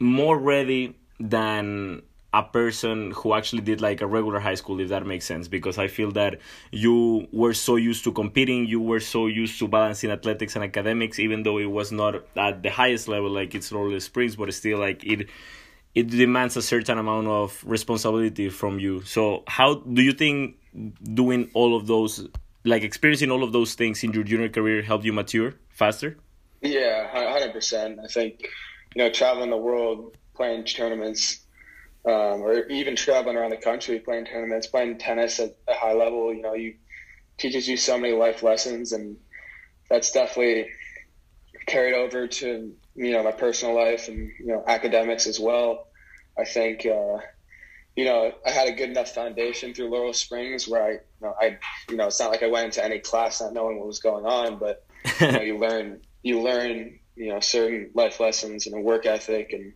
more 0.00 0.36
ready 0.36 0.98
than 1.20 2.02
a 2.34 2.42
person 2.42 3.10
who 3.10 3.34
actually 3.34 3.60
did 3.60 3.80
like 3.80 4.00
a 4.00 4.06
regular 4.06 4.40
high 4.40 4.54
school 4.54 4.80
if 4.80 4.88
that 4.88 5.04
makes 5.04 5.26
sense 5.26 5.48
because 5.48 5.76
i 5.76 5.86
feel 5.86 6.10
that 6.10 6.38
you 6.70 7.26
were 7.30 7.52
so 7.52 7.76
used 7.76 8.04
to 8.04 8.12
competing 8.12 8.66
you 8.66 8.80
were 8.80 9.00
so 9.00 9.26
used 9.26 9.58
to 9.58 9.68
balancing 9.68 10.10
athletics 10.10 10.54
and 10.56 10.64
academics 10.64 11.18
even 11.18 11.42
though 11.42 11.58
it 11.58 11.70
was 11.70 11.92
not 11.92 12.14
at 12.36 12.62
the 12.62 12.70
highest 12.70 13.06
level 13.06 13.30
like 13.30 13.54
it's 13.54 13.70
Laurel 13.70 14.00
Springs 14.00 14.36
but 14.36 14.52
still 14.54 14.78
like 14.78 15.04
it 15.04 15.28
it 15.94 16.08
demands 16.08 16.56
a 16.56 16.62
certain 16.62 16.98
amount 16.98 17.26
of 17.26 17.62
responsibility 17.66 18.48
from 18.48 18.78
you. 18.78 19.02
So 19.02 19.44
how 19.46 19.74
do 19.74 20.02
you 20.02 20.12
think 20.12 20.56
doing 21.02 21.50
all 21.54 21.76
of 21.76 21.86
those, 21.86 22.26
like 22.64 22.82
experiencing 22.82 23.30
all 23.30 23.42
of 23.42 23.52
those 23.52 23.74
things 23.74 24.02
in 24.02 24.12
your 24.12 24.24
junior 24.24 24.48
career, 24.48 24.82
helped 24.82 25.04
you 25.04 25.12
mature 25.12 25.54
faster? 25.68 26.16
Yeah, 26.62 27.08
hundred 27.10 27.52
percent. 27.52 27.98
I 28.02 28.06
think 28.06 28.48
you 28.94 29.02
know 29.02 29.10
traveling 29.10 29.50
the 29.50 29.56
world, 29.56 30.16
playing 30.34 30.64
tournaments, 30.64 31.40
um, 32.04 32.42
or 32.42 32.66
even 32.66 32.96
traveling 32.96 33.36
around 33.36 33.50
the 33.50 33.56
country, 33.56 33.98
playing 34.00 34.24
tournaments, 34.26 34.66
playing 34.66 34.98
tennis 34.98 35.38
at 35.38 35.56
a 35.68 35.74
high 35.74 35.92
level. 35.92 36.34
You 36.34 36.42
know, 36.42 36.54
you 36.54 36.74
teaches 37.38 37.68
you 37.68 37.76
so 37.76 37.98
many 37.98 38.14
life 38.14 38.42
lessons, 38.42 38.92
and 38.92 39.16
that's 39.88 40.12
definitely 40.12 40.68
carried 41.66 41.94
over 41.94 42.26
to 42.26 42.74
you 42.94 43.12
know 43.12 43.22
my 43.22 43.32
personal 43.32 43.74
life 43.74 44.08
and 44.08 44.30
you 44.38 44.46
know 44.46 44.64
academics 44.66 45.26
as 45.26 45.38
well. 45.38 45.86
I 46.38 46.44
think 46.44 46.84
uh, 46.86 47.18
you 47.94 48.04
know 48.04 48.32
I 48.44 48.50
had 48.50 48.68
a 48.68 48.72
good 48.72 48.90
enough 48.90 49.14
foundation 49.14 49.72
through 49.72 49.90
Laurel 49.90 50.12
Springs 50.12 50.66
where 50.66 50.82
I 50.82 50.90
you 50.90 50.98
know 51.20 51.34
I 51.40 51.58
you 51.88 51.96
know 51.96 52.08
it's 52.08 52.18
not 52.18 52.30
like 52.30 52.42
I 52.42 52.48
went 52.48 52.66
into 52.66 52.84
any 52.84 52.98
class 52.98 53.40
not 53.40 53.52
knowing 53.52 53.78
what 53.78 53.86
was 53.86 54.00
going 54.00 54.26
on, 54.26 54.58
but 54.58 54.84
you, 55.20 55.32
know, 55.32 55.40
you 55.42 55.58
learn 55.58 56.00
you 56.22 56.40
learn 56.40 56.98
you 57.14 57.28
know 57.28 57.40
certain 57.40 57.90
life 57.94 58.18
lessons 58.18 58.66
and 58.66 58.74
a 58.74 58.80
work 58.80 59.06
ethic 59.06 59.52
and 59.52 59.72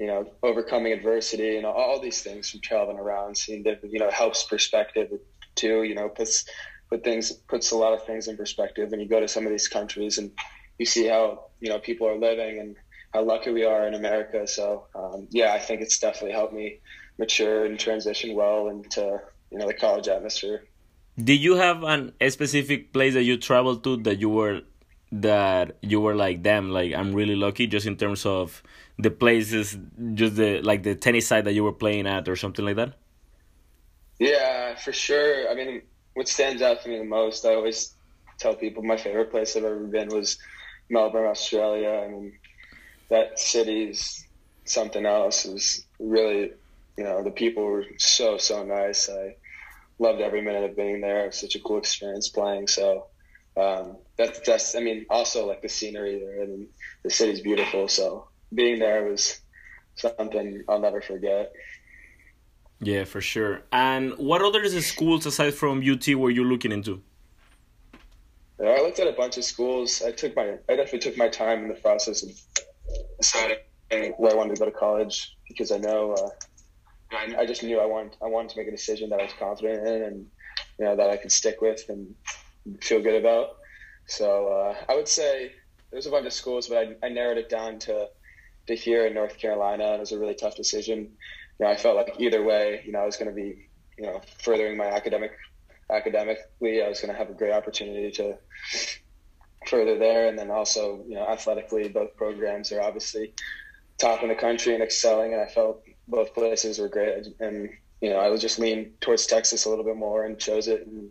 you 0.00 0.06
know 0.06 0.26
overcoming 0.42 0.92
adversity 0.92 1.56
and 1.58 1.66
all 1.66 2.00
these 2.00 2.22
things 2.22 2.50
from 2.50 2.60
traveling 2.60 2.98
around, 2.98 3.36
seeing 3.36 3.62
that 3.64 3.80
you 3.84 4.00
know 4.00 4.10
helps 4.10 4.42
perspective 4.44 5.08
too. 5.54 5.82
You 5.82 5.94
know 5.94 6.08
puts 6.08 6.46
put 6.88 7.04
things 7.04 7.30
puts 7.30 7.70
a 7.70 7.76
lot 7.76 7.92
of 7.92 8.04
things 8.04 8.26
in 8.26 8.36
perspective 8.36 8.92
And 8.92 9.00
you 9.00 9.08
go 9.08 9.20
to 9.20 9.28
some 9.28 9.44
of 9.44 9.52
these 9.52 9.68
countries 9.68 10.18
and 10.18 10.32
you 10.78 10.86
see 10.86 11.06
how 11.06 11.44
you 11.60 11.68
know 11.68 11.78
people 11.78 12.08
are 12.08 12.18
living 12.18 12.58
and 12.58 12.76
how 13.12 13.22
lucky 13.22 13.50
we 13.50 13.64
are 13.64 13.86
in 13.86 13.94
America. 13.94 14.46
So 14.48 14.86
um, 14.94 15.28
yeah, 15.30 15.52
I 15.52 15.58
think 15.58 15.82
it's 15.82 15.98
definitely 15.98 16.32
helped 16.32 16.54
me 16.54 16.80
mature 17.18 17.66
and 17.66 17.78
transition 17.78 18.34
well 18.34 18.68
into 18.68 19.20
you 19.50 19.58
know 19.58 19.66
the 19.66 19.74
college 19.74 20.08
atmosphere. 20.08 20.64
Did 21.22 21.40
you 21.40 21.56
have 21.56 21.82
an, 21.82 22.14
a 22.22 22.30
specific 22.30 22.94
place 22.94 23.12
that 23.12 23.24
you 23.24 23.36
traveled 23.36 23.84
to 23.84 23.98
that 23.98 24.18
you 24.18 24.30
were 24.30 24.62
that 25.12 25.76
you 25.82 26.00
were 26.00 26.14
like, 26.14 26.42
damn, 26.42 26.70
like 26.70 26.94
I'm 26.94 27.12
really 27.14 27.36
lucky, 27.36 27.66
just 27.66 27.86
in 27.86 27.96
terms 27.96 28.24
of 28.24 28.62
the 28.98 29.10
places, 29.10 29.76
just 30.14 30.36
the 30.36 30.60
like 30.62 30.82
the 30.82 30.94
tennis 30.94 31.26
side 31.26 31.44
that 31.44 31.52
you 31.52 31.64
were 31.64 31.72
playing 31.72 32.06
at, 32.06 32.28
or 32.28 32.36
something 32.36 32.64
like 32.64 32.76
that? 32.76 32.94
Yeah, 34.18 34.74
for 34.76 34.92
sure. 34.92 35.50
I 35.50 35.54
mean, 35.54 35.82
what 36.14 36.28
stands 36.28 36.62
out 36.62 36.82
to 36.82 36.88
me 36.88 36.98
the 36.98 37.04
most, 37.04 37.44
I 37.44 37.54
always 37.54 37.94
tell 38.38 38.54
people 38.54 38.82
my 38.82 38.96
favorite 38.96 39.30
place 39.30 39.56
I've 39.56 39.64
ever 39.64 39.86
been 39.86 40.08
was 40.08 40.38
Melbourne, 40.88 41.26
Australia. 41.26 42.02
I 42.04 42.08
mean, 42.08 42.38
that 43.08 43.38
city's 43.38 44.26
something 44.64 45.06
else. 45.06 45.44
It 45.44 45.52
was 45.52 45.86
really, 45.98 46.52
you 46.96 47.04
know, 47.04 47.22
the 47.22 47.30
people 47.30 47.64
were 47.64 47.84
so 47.98 48.38
so 48.38 48.64
nice. 48.64 49.08
I 49.08 49.36
loved 49.98 50.20
every 50.20 50.42
minute 50.42 50.70
of 50.70 50.76
being 50.76 51.00
there. 51.00 51.24
It 51.24 51.26
was 51.26 51.40
such 51.40 51.56
a 51.56 51.60
cool 51.60 51.78
experience 51.78 52.28
playing. 52.28 52.68
So 52.68 53.06
um, 53.60 53.96
that's 54.16 54.40
just, 54.40 54.76
I 54.76 54.80
mean, 54.80 55.06
also 55.10 55.46
like 55.46 55.62
the 55.62 55.68
scenery 55.68 56.18
there. 56.18 56.42
and 56.42 56.66
the 57.02 57.10
city's 57.10 57.40
beautiful. 57.40 57.88
So 57.88 58.28
being 58.54 58.78
there 58.78 59.04
was 59.04 59.40
something 59.96 60.64
I'll 60.68 60.80
never 60.80 61.00
forget. 61.00 61.52
Yeah, 62.80 63.04
for 63.04 63.20
sure. 63.20 63.62
And 63.72 64.12
what 64.16 64.40
other 64.42 64.66
schools 64.80 65.26
aside 65.26 65.54
from 65.54 65.82
UT 65.86 66.06
were 66.14 66.30
you 66.30 66.44
looking 66.44 66.72
into? 66.72 67.02
I 68.58 68.82
looked 68.82 68.98
at 68.98 69.06
a 69.06 69.12
bunch 69.12 69.36
of 69.38 69.44
schools. 69.44 70.02
I 70.02 70.12
took 70.12 70.36
my, 70.36 70.56
I 70.68 70.76
definitely 70.76 70.98
took 71.00 71.16
my 71.16 71.28
time 71.28 71.62
in 71.62 71.68
the 71.68 71.74
process 71.74 72.22
of 72.22 72.30
deciding 73.18 73.58
where 74.16 74.32
I 74.32 74.34
wanted 74.34 74.56
to 74.56 74.60
go 74.60 74.66
to 74.66 74.76
college 74.76 75.36
because 75.48 75.72
I 75.72 75.78
know, 75.78 76.12
uh, 76.12 76.28
I, 77.12 77.40
I 77.40 77.46
just 77.46 77.62
knew 77.62 77.80
I 77.80 77.86
wanted, 77.86 78.16
I 78.22 78.26
wanted 78.26 78.50
to 78.50 78.58
make 78.58 78.68
a 78.68 78.70
decision 78.70 79.10
that 79.10 79.20
I 79.20 79.24
was 79.24 79.32
confident 79.38 79.86
in 79.86 80.02
and 80.02 80.26
you 80.78 80.86
know 80.86 80.96
that 80.96 81.10
I 81.10 81.16
could 81.16 81.30
stick 81.30 81.60
with 81.60 81.84
and 81.88 82.14
feel 82.80 83.02
good 83.02 83.20
about. 83.20 83.56
So 84.06 84.48
uh, 84.48 84.76
I 84.88 84.94
would 84.94 85.08
say 85.08 85.52
there's 85.90 86.06
a 86.06 86.10
bunch 86.10 86.26
of 86.26 86.32
schools, 86.32 86.68
but 86.68 86.78
I, 86.78 87.06
I 87.06 87.08
narrowed 87.08 87.38
it 87.38 87.48
down 87.48 87.78
to 87.80 88.08
to 88.66 88.74
here 88.74 89.06
in 89.06 89.14
North 89.14 89.38
Carolina, 89.38 89.94
it 89.94 90.00
was 90.00 90.12
a 90.12 90.18
really 90.18 90.34
tough 90.34 90.54
decision. 90.54 90.98
You 91.58 91.66
know, 91.66 91.68
I 91.68 91.76
felt 91.76 91.96
like 91.96 92.16
either 92.18 92.42
way, 92.42 92.82
you 92.84 92.92
know, 92.92 93.00
I 93.00 93.06
was 93.06 93.16
going 93.16 93.28
to 93.28 93.34
be, 93.34 93.68
you 93.98 94.06
know, 94.06 94.20
furthering 94.38 94.76
my 94.76 94.86
academic 94.86 95.32
academically, 95.90 96.82
I 96.82 96.88
was 96.88 97.00
going 97.00 97.12
to 97.12 97.18
have 97.18 97.30
a 97.30 97.34
great 97.34 97.52
opportunity 97.52 98.10
to 98.12 98.38
further 99.66 99.98
there. 99.98 100.28
And 100.28 100.38
then 100.38 100.50
also, 100.50 101.04
you 101.08 101.16
know, 101.16 101.26
athletically, 101.26 101.88
both 101.88 102.16
programs 102.16 102.70
are 102.72 102.80
obviously 102.80 103.34
top 103.98 104.22
in 104.22 104.28
the 104.28 104.34
country 104.34 104.74
and 104.74 104.82
excelling. 104.82 105.32
And 105.32 105.42
I 105.42 105.46
felt 105.46 105.82
both 106.06 106.32
places 106.34 106.78
were 106.78 106.88
great. 106.88 107.26
And, 107.40 107.70
you 108.00 108.10
know, 108.10 108.18
I 108.18 108.28
was 108.28 108.40
just 108.40 108.58
lean 108.58 108.92
towards 109.00 109.26
Texas 109.26 109.64
a 109.64 109.68
little 109.68 109.84
bit 109.84 109.96
more 109.96 110.24
and 110.24 110.38
chose 110.38 110.68
it. 110.68 110.86
And, 110.86 111.10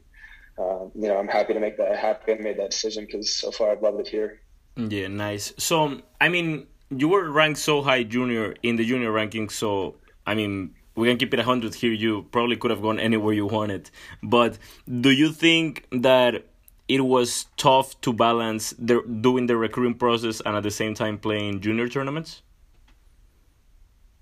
uh, 0.59 0.85
you 0.93 1.07
know, 1.07 1.17
I'm 1.17 1.27
happy 1.27 1.53
to 1.53 1.59
make 1.59 1.77
that, 1.77 1.95
happy 1.95 2.33
I 2.33 2.35
made 2.35 2.57
that 2.57 2.71
decision 2.71 3.05
because 3.05 3.33
so 3.33 3.51
far 3.51 3.71
I've 3.71 3.81
loved 3.81 4.01
it 4.01 4.07
here. 4.07 4.41
Yeah, 4.75 5.07
nice. 5.07 5.53
So, 5.57 6.01
I 6.19 6.29
mean, 6.29 6.67
you 6.89 7.07
were 7.07 7.29
ranked 7.31 7.59
so 7.59 7.81
high 7.81 8.03
junior 8.03 8.55
in 8.63 8.75
the 8.75 8.85
junior 8.85 9.11
ranking. 9.11 9.49
So, 9.49 9.95
I 10.25 10.35
mean, 10.35 10.75
we 10.95 11.07
can 11.07 11.17
keep 11.17 11.33
it 11.33 11.37
100 11.37 11.75
here. 11.75 11.93
You 11.93 12.23
probably 12.31 12.57
could 12.57 12.71
have 12.71 12.81
gone 12.81 12.99
anywhere 12.99 13.33
you 13.33 13.45
wanted. 13.45 13.89
But 14.21 14.57
do 15.01 15.11
you 15.11 15.31
think 15.31 15.87
that 15.91 16.45
it 16.89 17.01
was 17.01 17.45
tough 17.55 17.99
to 18.01 18.11
balance 18.11 18.73
the, 18.77 19.01
doing 19.21 19.45
the 19.45 19.55
recruiting 19.55 19.97
process 19.97 20.41
and 20.41 20.55
at 20.57 20.63
the 20.63 20.71
same 20.71 20.93
time 20.93 21.17
playing 21.17 21.61
junior 21.61 21.87
tournaments? 21.87 22.41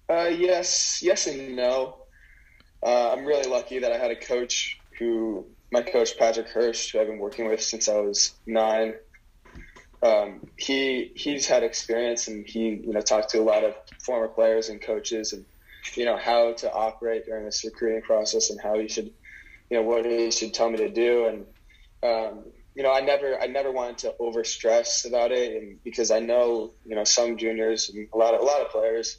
Uh, 0.10 0.30
yes, 0.32 1.02
yes 1.02 1.28
and 1.28 1.56
no. 1.56 1.98
Uh, 2.84 3.14
I'm 3.14 3.26
really 3.26 3.50
lucky 3.50 3.80
that 3.80 3.92
I 3.92 3.98
had 3.98 4.12
a 4.12 4.16
coach 4.16 4.80
who, 5.00 5.46
my 5.72 5.82
coach 5.82 6.18
Patrick 6.18 6.48
Hirsch, 6.50 6.92
who 6.92 7.00
I've 7.00 7.08
been 7.08 7.20
working 7.20 7.48
with 7.48 7.62
since 7.62 7.90
I 7.90 8.00
was 8.00 8.34
nine. 8.46 8.96
Um, 10.02 10.42
he 10.56 11.12
he's 11.16 11.48
had 11.48 11.64
experience 11.64 12.28
and 12.28 12.48
he 12.48 12.70
you 12.70 12.94
know 12.94 13.02
talked 13.02 13.32
to 13.32 13.40
a 13.40 13.44
lot 13.44 13.64
of 13.64 13.74
former 14.04 14.28
players 14.28 14.70
and 14.70 14.82
coaches 14.82 15.34
and 15.34 15.44
you 15.96 16.06
know 16.06 16.18
how 16.18 16.54
to 16.54 16.72
operate 16.72 17.26
during 17.26 17.46
this 17.46 17.66
recruiting 17.66 18.04
process 18.04 18.52
and 18.52 18.62
how 18.62 18.78
he 18.78 18.88
should 18.88 19.12
you 19.72 19.78
know 19.78 19.82
what 19.82 20.06
he 20.06 20.30
should 20.30 20.54
tell 20.54 20.70
me 20.70 20.78
to 20.78 20.90
do 20.90 21.26
and 21.26 21.46
um, 22.04 22.44
you 22.76 22.84
know 22.84 22.94
I 22.94 23.02
never 23.02 23.42
I 23.42 23.48
never 23.48 23.72
wanted 23.72 23.98
to 24.00 24.14
over 24.20 24.44
stress 24.44 25.06
about 25.06 25.32
it 25.32 25.62
and 25.62 25.84
because 25.84 26.12
I 26.12 26.20
know 26.20 26.74
you 26.86 26.96
know 26.96 27.04
some 27.04 27.36
juniors 27.36 27.90
and 27.90 28.08
a 28.14 28.18
lot 28.18 28.36
of 28.36 28.42
a 28.42 28.44
lot 28.44 28.62
of 28.62 28.70
players 28.70 29.18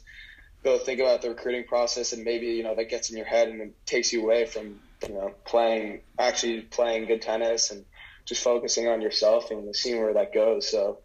go 0.63 0.77
think 0.77 1.01
about 1.01 1.21
the 1.21 1.29
recruiting 1.29 1.65
process 1.65 2.13
and 2.13 2.23
maybe 2.23 2.47
you 2.47 2.63
know 2.63 2.73
that 2.75 2.89
gets 2.89 3.09
in 3.09 3.17
your 3.17 3.25
head 3.25 3.49
and 3.49 3.59
it 3.61 3.85
takes 3.85 4.13
you 4.13 4.23
away 4.23 4.45
from 4.45 4.79
you 5.07 5.13
know 5.13 5.33
playing 5.45 6.01
actually 6.17 6.61
playing 6.61 7.05
good 7.05 7.21
tennis 7.21 7.71
and 7.71 7.85
just 8.25 8.43
focusing 8.43 8.87
on 8.87 9.01
yourself 9.01 9.49
and 9.51 9.75
seeing 9.75 10.01
where 10.01 10.13
that 10.13 10.33
goes 10.33 10.69
so 10.69 10.99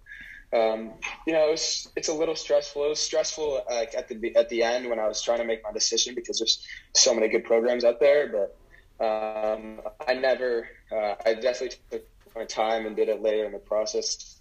um, 0.55 0.93
you 1.27 1.33
know, 1.33 1.49
it 1.49 1.53
was, 1.53 1.89
it's 1.97 2.09
a 2.09 2.15
little 2.15 2.37
stressful. 2.37 2.85
It 2.85 2.89
was 2.91 3.01
stressful 3.01 3.65
like 3.69 3.95
at 3.97 4.09
the 4.09 4.37
at 4.37 4.49
the 4.51 4.63
end 4.63 4.89
when 4.89 5.01
I 5.01 5.09
was 5.09 5.21
trying 5.21 5.39
to 5.39 5.45
make 5.45 5.65
my 5.65 5.73
decision 5.73 6.15
because 6.15 6.39
there's 6.39 6.65
so 6.95 7.13
many 7.13 7.29
good 7.29 7.45
programs 7.45 7.85
out 7.85 7.99
there. 7.99 8.29
But 8.29 9.05
um, 9.05 9.81
I 10.07 10.15
never, 10.15 10.69
uh, 10.93 11.15
I 11.27 11.35
definitely 11.35 11.77
took 11.91 12.07
my 12.37 12.45
time 12.45 12.87
and 12.87 12.95
did 12.95 13.09
it 13.09 13.21
later 13.21 13.47
in 13.47 13.53
the 13.53 13.59
process. 13.59 14.39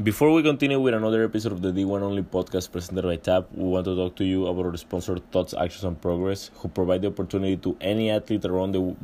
Before 0.00 0.32
we 0.32 0.44
continue 0.44 0.78
with 0.78 0.94
another 0.94 1.24
episode 1.24 1.50
of 1.50 1.60
the 1.60 1.72
D1 1.72 2.02
Only 2.02 2.22
podcast 2.22 2.70
presented 2.70 3.02
by 3.02 3.16
TAP, 3.16 3.48
we 3.52 3.64
want 3.64 3.84
to 3.86 3.96
talk 3.96 4.14
to 4.16 4.24
you 4.24 4.46
about 4.46 4.66
our 4.66 4.76
sponsor 4.76 5.18
Thoughts, 5.18 5.54
Actions, 5.54 5.82
and 5.82 6.00
Progress, 6.00 6.52
who 6.54 6.68
provide 6.68 7.02
the 7.02 7.08
opportunity 7.08 7.56
to 7.56 7.76
any 7.80 8.08
athlete 8.08 8.44
around 8.44 8.70
the 8.70 8.94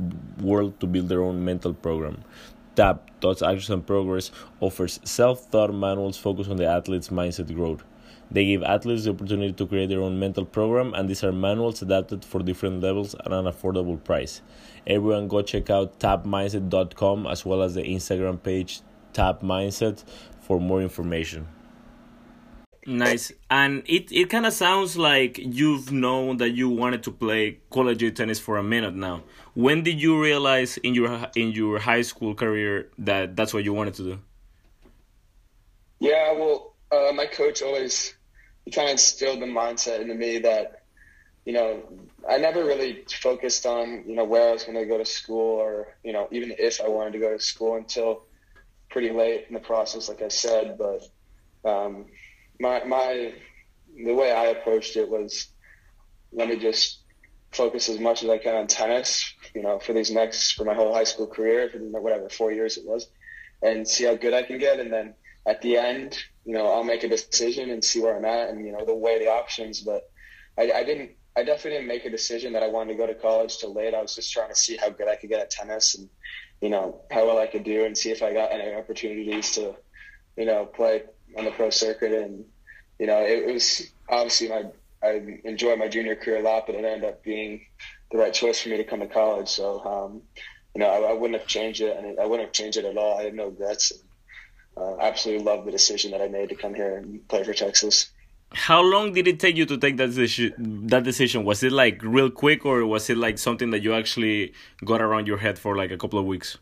world 0.40 0.78
to 0.78 0.86
build 0.86 1.08
their 1.08 1.20
own 1.20 1.44
mental 1.44 1.74
program. 1.74 2.22
TAP, 2.76 3.10
Thoughts, 3.20 3.42
Actions, 3.42 3.70
and 3.70 3.84
Progress 3.84 4.30
offers 4.60 5.00
self 5.02 5.46
thought 5.46 5.74
manuals 5.74 6.16
focused 6.16 6.48
on 6.48 6.58
the 6.58 6.66
athlete's 6.66 7.08
mindset 7.08 7.52
growth. 7.52 7.82
They 8.30 8.44
give 8.44 8.62
athletes 8.62 9.02
the 9.02 9.10
opportunity 9.10 9.52
to 9.52 9.66
create 9.66 9.88
their 9.88 10.00
own 10.00 10.20
mental 10.20 10.44
program, 10.44 10.94
and 10.94 11.08
these 11.08 11.24
are 11.24 11.32
manuals 11.32 11.82
adapted 11.82 12.24
for 12.24 12.40
different 12.40 12.82
levels 12.82 13.16
at 13.16 13.32
an 13.32 13.46
affordable 13.46 14.02
price. 14.04 14.42
Everyone 14.86 15.26
go 15.26 15.42
check 15.42 15.70
out 15.70 15.98
tapmindset.com 15.98 17.26
as 17.26 17.44
well 17.44 17.62
as 17.62 17.74
the 17.74 17.82
Instagram 17.82 18.40
page 18.40 18.82
Tap 19.14 19.40
Mindset 19.42 20.04
for 20.44 20.60
more 20.60 20.82
information. 20.82 21.48
Nice. 22.86 23.32
And 23.50 23.82
it, 23.86 24.12
it 24.12 24.28
kind 24.28 24.44
of 24.44 24.52
sounds 24.52 24.96
like 24.96 25.38
you've 25.38 25.90
known 25.90 26.36
that 26.36 26.50
you 26.50 26.68
wanted 26.68 27.02
to 27.04 27.10
play 27.10 27.58
collegiate 27.70 28.16
tennis 28.16 28.38
for 28.38 28.58
a 28.58 28.62
minute 28.62 28.94
now. 28.94 29.22
When 29.54 29.82
did 29.82 30.00
you 30.00 30.20
realize 30.20 30.76
in 30.78 30.94
your 30.94 31.28
in 31.34 31.52
your 31.52 31.78
high 31.78 32.02
school 32.02 32.34
career 32.34 32.90
that 32.98 33.36
that's 33.36 33.54
what 33.54 33.64
you 33.64 33.72
wanted 33.72 33.94
to 33.94 34.02
do? 34.02 34.18
Yeah, 35.98 36.32
well, 36.32 36.74
uh, 36.92 37.12
my 37.14 37.24
coach 37.24 37.62
always 37.62 38.14
he 38.66 38.70
kind 38.70 38.88
of 38.88 38.92
instilled 38.92 39.40
the 39.40 39.46
mindset 39.46 40.00
into 40.00 40.14
me 40.14 40.38
that 40.40 40.82
you 41.46 41.54
know 41.54 41.82
I 42.28 42.36
never 42.36 42.64
really 42.64 43.04
focused 43.08 43.64
on 43.64 44.04
you 44.06 44.14
know 44.14 44.24
where 44.24 44.50
I 44.50 44.52
was 44.52 44.64
going 44.64 44.76
to 44.76 44.84
go 44.84 44.98
to 44.98 45.06
school 45.06 45.56
or 45.56 45.96
you 46.02 46.12
know 46.12 46.28
even 46.32 46.54
if 46.58 46.82
I 46.82 46.88
wanted 46.88 47.14
to 47.14 47.18
go 47.18 47.32
to 47.32 47.42
school 47.42 47.76
until 47.76 48.24
pretty 48.94 49.10
late 49.10 49.46
in 49.48 49.54
the 49.54 49.60
process, 49.60 50.08
like 50.08 50.22
I 50.22 50.28
said. 50.28 50.78
But 50.78 51.02
um, 51.68 52.06
my 52.60 52.84
my 52.84 53.34
the 54.06 54.14
way 54.14 54.32
I 54.32 54.46
approached 54.46 54.96
it 54.96 55.10
was 55.10 55.48
let 56.32 56.48
me 56.48 56.56
just 56.56 57.00
focus 57.52 57.88
as 57.88 57.98
much 57.98 58.22
as 58.22 58.30
I 58.30 58.38
can 58.38 58.54
on 58.54 58.66
tennis, 58.68 59.34
you 59.54 59.62
know, 59.62 59.78
for 59.80 59.92
these 59.92 60.10
next 60.10 60.52
for 60.52 60.64
my 60.64 60.74
whole 60.74 60.94
high 60.94 61.04
school 61.04 61.26
career, 61.26 61.70
whatever 61.90 62.28
four 62.28 62.52
years 62.52 62.76
it 62.78 62.86
was, 62.86 63.08
and 63.62 63.86
see 63.86 64.04
how 64.04 64.14
good 64.14 64.32
I 64.32 64.44
can 64.44 64.58
get, 64.58 64.78
and 64.78 64.92
then 64.92 65.14
at 65.46 65.60
the 65.60 65.76
end, 65.76 66.16
you 66.44 66.54
know, 66.54 66.66
I'll 66.66 66.84
make 66.84 67.02
a 67.02 67.08
decision 67.08 67.70
and 67.70 67.84
see 67.84 68.00
where 68.00 68.16
I'm 68.16 68.24
at, 68.24 68.48
and 68.48 68.64
you 68.64 68.72
know, 68.72 68.84
the 68.86 68.94
weigh 68.94 69.18
the 69.18 69.28
options. 69.28 69.80
But 69.80 70.08
I, 70.56 70.70
I 70.70 70.84
didn't, 70.84 71.10
I 71.36 71.42
definitely 71.42 71.78
didn't 71.78 71.88
make 71.88 72.04
a 72.04 72.10
decision 72.10 72.52
that 72.52 72.62
I 72.62 72.68
wanted 72.68 72.92
to 72.92 72.98
go 72.98 73.08
to 73.08 73.14
college 73.14 73.58
till 73.58 73.74
late. 73.74 73.92
I 73.92 74.02
was 74.02 74.14
just 74.14 74.32
trying 74.32 74.50
to 74.50 74.54
see 74.54 74.76
how 74.76 74.90
good 74.90 75.08
I 75.08 75.16
could 75.16 75.30
get 75.30 75.40
at 75.40 75.50
tennis, 75.50 75.96
and 75.96 76.08
you 76.64 76.70
know, 76.70 77.02
how 77.10 77.26
well 77.26 77.38
I 77.38 77.46
could 77.46 77.62
do, 77.62 77.84
and 77.84 77.96
see 77.96 78.10
if 78.10 78.22
I 78.22 78.32
got 78.32 78.50
any 78.50 78.74
opportunities 78.74 79.54
to, 79.56 79.76
you 80.34 80.46
know, 80.46 80.64
play 80.64 81.02
on 81.36 81.44
the 81.44 81.50
pro 81.50 81.68
circuit. 81.68 82.10
And, 82.10 82.46
you 82.98 83.06
know, 83.06 83.20
it, 83.20 83.50
it 83.50 83.52
was 83.52 83.90
obviously 84.08 84.48
my, 84.48 84.64
I 85.02 85.40
enjoyed 85.44 85.78
my 85.78 85.88
junior 85.88 86.16
career 86.16 86.38
a 86.38 86.42
lot, 86.42 86.64
but 86.64 86.74
it 86.74 86.82
ended 86.82 87.04
up 87.04 87.22
being 87.22 87.66
the 88.10 88.16
right 88.16 88.32
choice 88.32 88.62
for 88.62 88.70
me 88.70 88.78
to 88.78 88.84
come 88.84 89.00
to 89.00 89.06
college. 89.06 89.50
So, 89.50 89.84
um, 89.84 90.22
you 90.74 90.80
know, 90.80 90.88
I, 90.88 91.10
I, 91.10 91.12
wouldn't 91.12 91.38
have 91.38 91.46
changed 91.46 91.82
it, 91.82 91.98
and 91.98 92.18
I 92.18 92.24
wouldn't 92.24 92.48
have 92.48 92.54
changed 92.54 92.78
it 92.78 92.86
at 92.86 92.96
all. 92.96 93.18
I 93.18 93.24
had 93.24 93.34
no 93.34 93.48
regrets. 93.48 93.92
Uh, 94.74 94.96
absolutely 95.00 95.44
love 95.44 95.66
the 95.66 95.70
decision 95.70 96.12
that 96.12 96.22
I 96.22 96.28
made 96.28 96.48
to 96.48 96.54
come 96.54 96.74
here 96.74 96.96
and 96.96 97.28
play 97.28 97.44
for 97.44 97.52
Texas. 97.52 98.10
How 98.52 98.82
long 98.82 99.12
did 99.12 99.26
it 99.26 99.40
take 99.40 99.56
you 99.56 99.66
to 99.66 99.76
take 99.76 99.96
that 99.96 100.08
decision? 100.08 100.86
That 100.86 101.02
decision 101.02 101.44
was 101.44 101.62
it 101.62 101.72
like 101.72 102.00
real 102.02 102.30
quick, 102.30 102.64
or 102.64 102.86
was 102.86 103.10
it 103.10 103.16
like 103.16 103.38
something 103.38 103.70
that 103.70 103.82
you 103.82 103.94
actually 103.94 104.52
got 104.84 105.00
around 105.00 105.26
your 105.26 105.38
head 105.38 105.58
for 105.58 105.76
like 105.76 105.90
a 105.90 105.96
couple 105.96 106.18
of 106.18 106.26
weeks? 106.26 106.58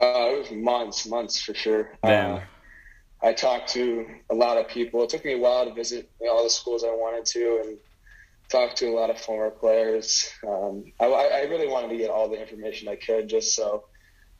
Uh, 0.00 0.30
it 0.32 0.38
was 0.38 0.50
months, 0.50 1.06
months 1.06 1.40
for 1.40 1.54
sure. 1.54 1.90
Damn. 2.02 2.36
Uh, 2.36 2.40
I 3.22 3.32
talked 3.32 3.68
to 3.70 4.06
a 4.30 4.34
lot 4.34 4.56
of 4.58 4.68
people. 4.68 5.02
It 5.02 5.10
took 5.10 5.24
me 5.24 5.34
a 5.34 5.38
while 5.38 5.64
to 5.64 5.74
visit 5.74 6.10
you 6.20 6.26
know, 6.26 6.34
all 6.34 6.44
the 6.44 6.50
schools 6.50 6.84
I 6.84 6.88
wanted 6.88 7.24
to 7.26 7.62
and 7.64 7.78
talk 8.48 8.74
to 8.76 8.88
a 8.88 8.94
lot 8.94 9.10
of 9.10 9.20
former 9.20 9.50
players. 9.50 10.30
Um, 10.46 10.92
I, 11.00 11.06
I 11.06 11.40
really 11.42 11.66
wanted 11.66 11.88
to 11.88 11.96
get 11.96 12.10
all 12.10 12.28
the 12.28 12.40
information 12.40 12.88
I 12.88 12.96
could 12.96 13.28
just 13.28 13.54
so 13.54 13.84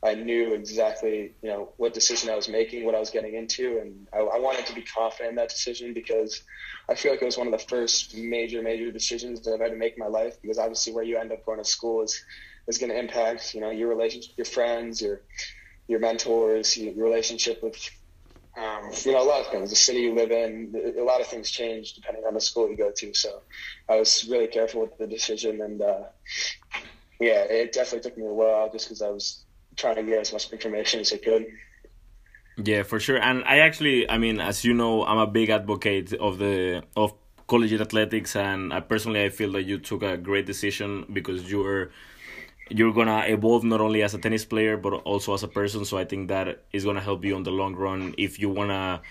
I 0.01 0.13
knew 0.13 0.53
exactly, 0.53 1.33
you 1.41 1.49
know, 1.49 1.73
what 1.75 1.93
decision 1.93 2.29
I 2.29 2.35
was 2.35 2.47
making, 2.47 2.85
what 2.85 2.95
I 2.95 2.99
was 2.99 3.09
getting 3.09 3.35
into, 3.35 3.79
and 3.79 4.07
I, 4.13 4.19
I, 4.19 4.39
wanted 4.39 4.65
to 4.67 4.73
be 4.73 4.81
confident 4.81 5.31
in 5.31 5.35
that 5.35 5.49
decision 5.49 5.93
because 5.93 6.41
I 6.87 6.95
feel 6.95 7.11
like 7.11 7.21
it 7.21 7.25
was 7.25 7.37
one 7.37 7.47
of 7.47 7.51
the 7.51 7.65
first 7.67 8.15
major, 8.15 8.61
major 8.61 8.91
decisions 8.91 9.41
that 9.41 9.53
I've 9.53 9.59
had 9.59 9.71
to 9.71 9.77
make 9.77 9.93
in 9.93 9.99
my 9.99 10.07
life. 10.07 10.41
Because 10.41 10.57
obviously, 10.57 10.93
where 10.93 11.03
you 11.03 11.17
end 11.17 11.33
up 11.33 11.45
going 11.45 11.57
to 11.57 11.65
school 11.65 12.01
is 12.01 12.23
is 12.67 12.77
going 12.77 12.91
to 12.91 12.97
impact, 12.97 13.53
you 13.53 13.59
know, 13.59 13.71
your 13.71 13.89
relationship, 13.89 14.37
your 14.37 14.45
friends, 14.45 15.01
your 15.01 15.21
your 15.89 15.99
mentors, 15.99 16.77
your 16.77 16.93
relationship 17.03 17.61
with 17.61 17.75
um, 18.57 18.91
you 19.03 19.11
know, 19.11 19.21
a 19.21 19.27
lot 19.27 19.41
of 19.41 19.47
things. 19.47 19.69
The 19.69 19.75
city 19.75 19.99
you 19.99 20.15
live 20.15 20.31
in, 20.31 20.73
a 20.97 21.03
lot 21.03 21.21
of 21.21 21.27
things 21.27 21.51
change 21.51 21.93
depending 21.93 22.23
on 22.25 22.33
the 22.33 22.41
school 22.41 22.69
you 22.69 22.77
go 22.77 22.91
to. 22.95 23.13
So 23.13 23.41
I 23.87 23.97
was 23.97 24.27
really 24.29 24.47
careful 24.47 24.81
with 24.81 24.97
the 24.97 25.07
decision, 25.07 25.61
and 25.61 25.81
uh, 25.81 26.03
yeah, 27.19 27.43
it 27.43 27.73
definitely 27.73 28.09
took 28.09 28.17
me 28.17 28.25
a 28.25 28.33
while 28.33 28.69
just 28.71 28.87
because 28.87 29.01
I 29.01 29.09
was 29.09 29.43
trying 29.79 29.95
to 29.95 30.03
get 30.03 30.19
as 30.19 30.33
much 30.33 30.51
information 30.51 30.99
as 30.99 31.13
I 31.13 31.17
could. 31.17 31.45
Yeah, 32.57 32.83
for 32.83 32.99
sure. 32.99 33.17
And 33.17 33.43
I 33.45 33.59
actually, 33.59 34.09
I 34.09 34.17
mean, 34.17 34.39
as 34.39 34.65
you 34.65 34.73
know, 34.73 35.05
I'm 35.05 35.17
a 35.17 35.27
big 35.27 35.49
advocate 35.49 36.13
of 36.13 36.39
the 36.39 36.83
of 36.95 37.13
collegiate 37.47 37.81
athletics, 37.81 38.35
and 38.35 38.73
I 38.73 38.81
personally 38.81 39.23
I 39.23 39.29
feel 39.29 39.51
that 39.53 39.63
you 39.63 39.79
took 39.79 40.03
a 40.03 40.17
great 40.17 40.45
decision 40.45 41.05
because 41.11 41.49
you 41.49 41.59
were 41.59 41.91
you're 42.69 42.93
gonna 42.93 43.23
evolve 43.27 43.63
not 43.63 43.81
only 43.81 44.03
as 44.03 44.13
a 44.13 44.19
tennis 44.19 44.45
player 44.45 44.77
but 44.77 44.93
also 45.11 45.33
as 45.33 45.43
a 45.43 45.47
person. 45.47 45.85
So 45.85 45.97
I 45.97 46.05
think 46.05 46.27
that 46.27 46.63
is 46.73 46.83
gonna 46.85 47.01
help 47.01 47.23
you 47.25 47.35
on 47.35 47.43
the 47.43 47.51
long 47.51 47.75
run 47.75 48.13
if 48.17 48.39
you 48.39 48.49
wanna. 48.49 49.01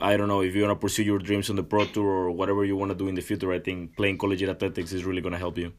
I 0.00 0.16
don't 0.16 0.28
know 0.28 0.42
if 0.42 0.54
you 0.54 0.62
wanna 0.62 0.76
pursue 0.76 1.02
your 1.02 1.18
dreams 1.18 1.50
on 1.50 1.56
the 1.56 1.62
pro 1.62 1.86
tour 1.86 2.06
or 2.06 2.30
whatever 2.30 2.64
you 2.64 2.76
wanna 2.76 2.94
do 2.94 3.08
in 3.08 3.14
the 3.14 3.22
future. 3.22 3.52
I 3.52 3.58
think 3.58 3.96
playing 3.96 4.18
collegiate 4.18 4.50
athletics 4.50 4.92
is 4.92 5.04
really 5.04 5.22
gonna 5.22 5.38
help 5.38 5.58
you. 5.58 5.72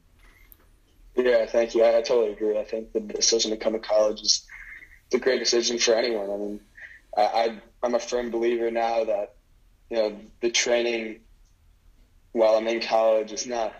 Yeah, 1.18 1.46
thank 1.48 1.76
you. 1.76 1.84
I, 1.84 1.98
I 1.98 2.02
totally 2.02 2.32
agree. 2.34 2.58
I 2.60 2.64
think 2.64 2.94
the 2.94 3.00
decision 3.02 3.52
to 3.52 3.58
come 3.58 3.74
to 3.74 3.80
college 3.80 4.22
is 4.22 4.46
a 5.14 5.20
great 5.20 5.40
decision 5.40 5.80
for 5.80 5.96
anyone. 5.96 6.32
I 6.32 6.38
mean, 6.38 6.62
I, 7.18 7.24
I 7.24 7.62
I'm 7.84 7.96
a 7.96 8.00
firm 8.00 8.32
believer 8.32 8.72
now 8.72 9.06
that 9.06 9.36
you 9.90 9.98
know 9.98 10.20
the 10.42 10.50
training 10.52 11.22
while 12.34 12.56
I'm 12.56 12.68
in 12.68 12.82
college 12.82 13.32
is 13.32 13.46
not 13.46 13.74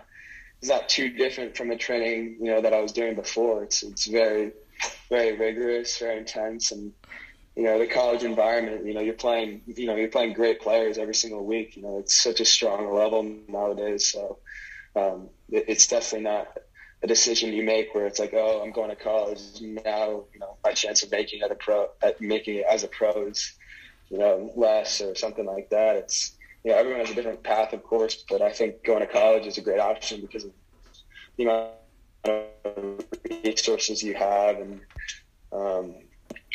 it's 0.60 0.70
not 0.70 0.88
too 0.88 1.10
different 1.10 1.56
from 1.56 1.68
the 1.68 1.76
training 1.76 2.38
you 2.40 2.46
know 2.52 2.62
that 2.62 2.74
I 2.74 2.80
was 2.80 2.92
doing 2.92 3.14
before. 3.16 3.64
It's 3.64 3.82
it's 3.82 4.06
very 4.06 4.52
very 5.10 5.36
rigorous, 5.38 5.98
very 5.98 6.18
intense, 6.18 6.72
and 6.72 6.92
you 7.56 7.64
know 7.64 7.78
the 7.78 7.86
college 7.86 8.24
environment. 8.24 8.86
You 8.86 8.94
know 8.94 9.00
you're 9.00 9.14
playing 9.14 9.62
you 9.66 9.86
know 9.86 9.96
you're 9.96 10.08
playing 10.08 10.34
great 10.34 10.60
players 10.60 10.98
every 10.98 11.14
single 11.14 11.44
week. 11.44 11.76
You 11.76 11.82
know 11.82 11.98
it's 11.98 12.22
such 12.22 12.40
a 12.40 12.46
strong 12.46 12.92
level 12.94 13.22
nowadays. 13.48 14.10
So 14.12 14.38
um, 14.96 15.30
it, 15.50 15.66
it's 15.68 15.86
definitely 15.88 16.24
not 16.24 16.48
a 17.02 17.06
decision 17.06 17.52
you 17.52 17.62
make 17.62 17.94
where 17.94 18.06
it's 18.06 18.18
like, 18.18 18.34
oh, 18.34 18.60
I'm 18.62 18.72
going 18.72 18.90
to 18.90 18.96
college 18.96 19.60
now. 19.60 20.24
You 20.32 20.40
know 20.40 20.56
my 20.64 20.72
chance 20.72 21.02
of 21.02 21.10
making 21.10 21.40
it 21.42 21.50
a 21.50 21.54
pro, 21.54 21.88
at 22.02 22.20
making 22.20 22.56
it 22.56 22.66
as 22.68 22.84
a 22.84 22.88
pro 22.88 23.26
is 23.26 23.54
you 24.10 24.18
know 24.18 24.52
less 24.56 25.00
or 25.00 25.14
something 25.14 25.46
like 25.46 25.70
that. 25.70 25.96
It's 25.96 26.36
you 26.64 26.72
know, 26.72 26.78
everyone 26.78 27.00
has 27.00 27.10
a 27.10 27.14
different 27.14 27.42
path, 27.42 27.72
of 27.72 27.82
course, 27.84 28.24
but 28.28 28.42
I 28.42 28.50
think 28.50 28.82
going 28.84 29.00
to 29.00 29.06
college 29.06 29.46
is 29.46 29.58
a 29.58 29.62
great 29.62 29.80
option 29.80 30.20
because 30.20 30.44
of 30.44 30.50
the 31.36 31.44
amount 31.44 31.70
of 32.24 33.04
resources 33.44 34.02
you 34.02 34.14
have. 34.14 34.56
And 34.56 34.80
um, 35.52 35.94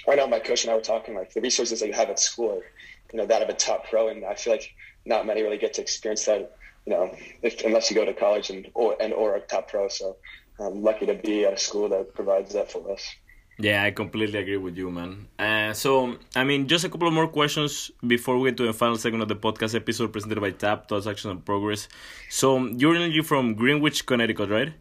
I 0.08 0.16
know 0.16 0.28
my 0.28 0.40
coach 0.40 0.66
and 0.66 0.72
I 0.72 0.76
were 0.76 0.82
talking 0.82 1.16
like 1.16 1.34
the 1.34 1.42
resources 1.42 1.80
that 1.80 1.88
you 1.88 1.94
have 1.94 2.10
at 2.10 2.20
school 2.20 2.52
are, 2.52 2.66
you 3.14 3.20
know, 3.20 3.26
that 3.26 3.42
of 3.42 3.50
a 3.50 3.54
top 3.54 3.90
pro, 3.90 4.10
and 4.10 4.26
I 4.26 4.36
feel 4.36 4.54
like 4.54 4.74
not 5.06 5.26
many 5.26 5.42
really 5.42 5.58
get 5.58 5.74
to 5.76 5.82
experience 5.82 6.26
that, 6.26 6.56
you 6.86 6.94
know, 6.94 7.16
if, 7.42 7.64
unless 7.64 7.90
you 7.90 7.96
go 7.96 8.06
to 8.06 8.14
college 8.14 8.50
and 8.50 8.68
or 8.74 8.96
and 9.00 9.14
or 9.14 9.36
a 9.36 9.40
top 9.40 9.70
pro. 9.70 9.88
So 9.88 10.18
I'm 10.60 10.84
lucky 10.84 11.06
to 11.06 11.16
be 11.16 11.46
at 11.46 11.54
a 11.54 11.58
school 11.58 11.90
that 11.90 12.14
provides 12.14 12.54
that 12.54 12.72
for 12.72 12.92
us. 12.92 13.04
Yeah, 13.60 13.84
I 13.84 13.92
completely 13.92 14.40
agree 14.40 14.58
with 14.58 14.78
you, 14.78 14.90
man. 14.90 15.28
Uh, 15.38 15.74
so, 15.74 16.18
I 16.36 16.44
mean, 16.44 16.68
just 16.68 16.86
a 16.86 16.90
couple 16.90 17.08
of 17.08 17.14
more 17.14 17.28
questions 17.28 17.92
before 18.06 18.40
we 18.40 18.50
get 18.50 18.58
to 18.58 18.66
the 18.66 18.74
final 18.74 18.98
segment 18.98 19.22
of 19.22 19.30
the 19.30 19.36
podcast 19.36 19.76
episode 19.76 20.12
presented 20.12 20.42
by 20.42 20.50
TAP, 20.50 20.90
Thoughts, 20.90 21.06
Action, 21.06 21.30
and 21.30 21.46
Progress. 21.46 21.88
So, 22.30 22.66
you're 22.66 22.94
originally 22.94 23.22
from 23.22 23.54
Greenwich, 23.54 24.08
Connecticut, 24.08 24.50
right? 24.50 24.74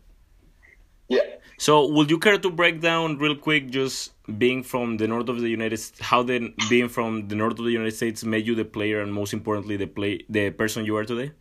Yeah. 1.08 1.20
So, 1.58 1.86
would 1.86 2.10
you 2.10 2.18
care 2.18 2.38
to 2.38 2.50
break 2.50 2.80
down 2.80 3.18
real 3.18 3.36
quick 3.36 3.68
just 3.68 4.12
being 4.38 4.62
from 4.62 4.96
the 4.96 5.06
north 5.06 5.28
of 5.28 5.40
the 5.40 5.50
United 5.50 5.76
States, 5.76 6.00
how 6.00 6.22
then 6.22 6.54
being 6.70 6.88
from 6.88 7.28
the 7.28 7.34
north 7.34 7.58
of 7.58 7.66
the 7.66 7.72
United 7.72 7.94
States 7.94 8.24
made 8.24 8.46
you 8.46 8.54
the 8.54 8.64
player 8.64 9.02
and 9.02 9.12
most 9.12 9.34
importantly, 9.34 9.76
the 9.76 9.86
play 9.86 10.24
the 10.30 10.48
person 10.48 10.86
you 10.86 10.96
are 10.96 11.04
today? 11.04 11.32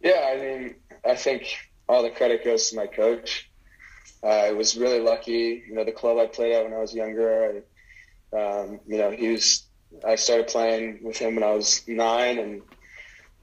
Yeah, 0.00 0.32
I 0.32 0.36
mean, 0.40 0.74
I 1.04 1.14
think 1.14 1.56
all 1.88 2.02
the 2.02 2.10
credit 2.10 2.44
goes 2.44 2.70
to 2.70 2.76
my 2.76 2.86
coach 2.86 3.48
I 4.22 4.52
was 4.52 4.76
really 4.76 5.00
lucky. 5.00 5.64
You 5.68 5.74
know, 5.74 5.84
the 5.84 5.92
club 5.92 6.18
I 6.18 6.26
played 6.26 6.52
at 6.54 6.64
when 6.64 6.72
I 6.72 6.78
was 6.78 6.94
younger, 6.94 7.62
I, 8.32 8.36
um, 8.36 8.80
you 8.86 8.98
know, 8.98 9.10
he 9.10 9.28
was. 9.28 9.64
I 10.06 10.16
started 10.16 10.48
playing 10.48 11.00
with 11.02 11.16
him 11.16 11.34
when 11.34 11.44
I 11.44 11.52
was 11.52 11.82
nine, 11.86 12.38
and 12.38 12.62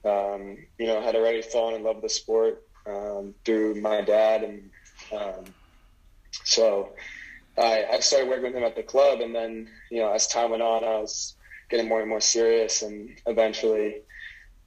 um, 0.04 0.58
you 0.78 0.86
know, 0.86 1.00
had 1.00 1.16
already 1.16 1.42
fallen 1.42 1.74
in 1.74 1.82
love 1.82 1.96
with 1.96 2.04
the 2.04 2.08
sport 2.08 2.62
um, 2.86 3.34
through 3.44 3.80
my 3.80 4.02
dad, 4.02 4.44
and 4.44 4.70
um, 5.12 5.44
so 6.44 6.90
I, 7.58 7.84
I 7.94 8.00
started 8.00 8.28
working 8.28 8.44
with 8.44 8.54
him 8.54 8.62
at 8.62 8.76
the 8.76 8.82
club, 8.82 9.20
and 9.20 9.34
then 9.34 9.68
you 9.90 10.00
know, 10.00 10.12
as 10.12 10.28
time 10.28 10.50
went 10.50 10.62
on, 10.62 10.84
I 10.84 11.00
was 11.00 11.34
getting 11.68 11.88
more 11.88 12.00
and 12.00 12.08
more 12.08 12.20
serious, 12.20 12.82
and 12.82 13.10
eventually, 13.26 14.02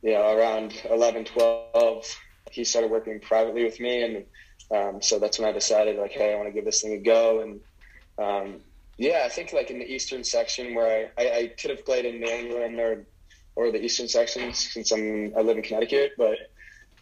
know, 0.03 0.38
around 0.38 0.81
11, 0.89 1.25
12, 1.25 2.05
he 2.51 2.63
started 2.63 2.89
working 2.89 3.19
privately 3.19 3.63
with 3.63 3.79
me, 3.79 4.03
and 4.03 4.25
um, 4.71 5.01
so 5.01 5.19
that's 5.19 5.39
when 5.39 5.47
I 5.47 5.51
decided 5.51 5.97
like, 5.97 6.12
hey, 6.12 6.33
I 6.33 6.35
want 6.35 6.47
to 6.47 6.53
give 6.53 6.65
this 6.65 6.81
thing 6.81 6.93
a 6.93 6.97
go. 6.97 7.41
And 7.41 7.59
um, 8.17 8.62
yeah, 8.97 9.23
I 9.25 9.29
think 9.29 9.53
like 9.53 9.71
in 9.71 9.79
the 9.79 9.91
eastern 9.91 10.23
section 10.23 10.75
where 10.75 11.09
I, 11.17 11.23
I, 11.23 11.38
I, 11.38 11.47
could 11.47 11.71
have 11.71 11.85
played 11.85 12.05
in 12.05 12.19
New 12.19 12.27
England 12.27 12.79
or 12.79 13.05
or 13.55 13.71
the 13.71 13.83
eastern 13.83 14.07
sections 14.07 14.57
since 14.57 14.91
I'm 14.91 15.33
I 15.38 15.41
live 15.41 15.57
in 15.57 15.63
Connecticut, 15.63 16.13
but 16.17 16.38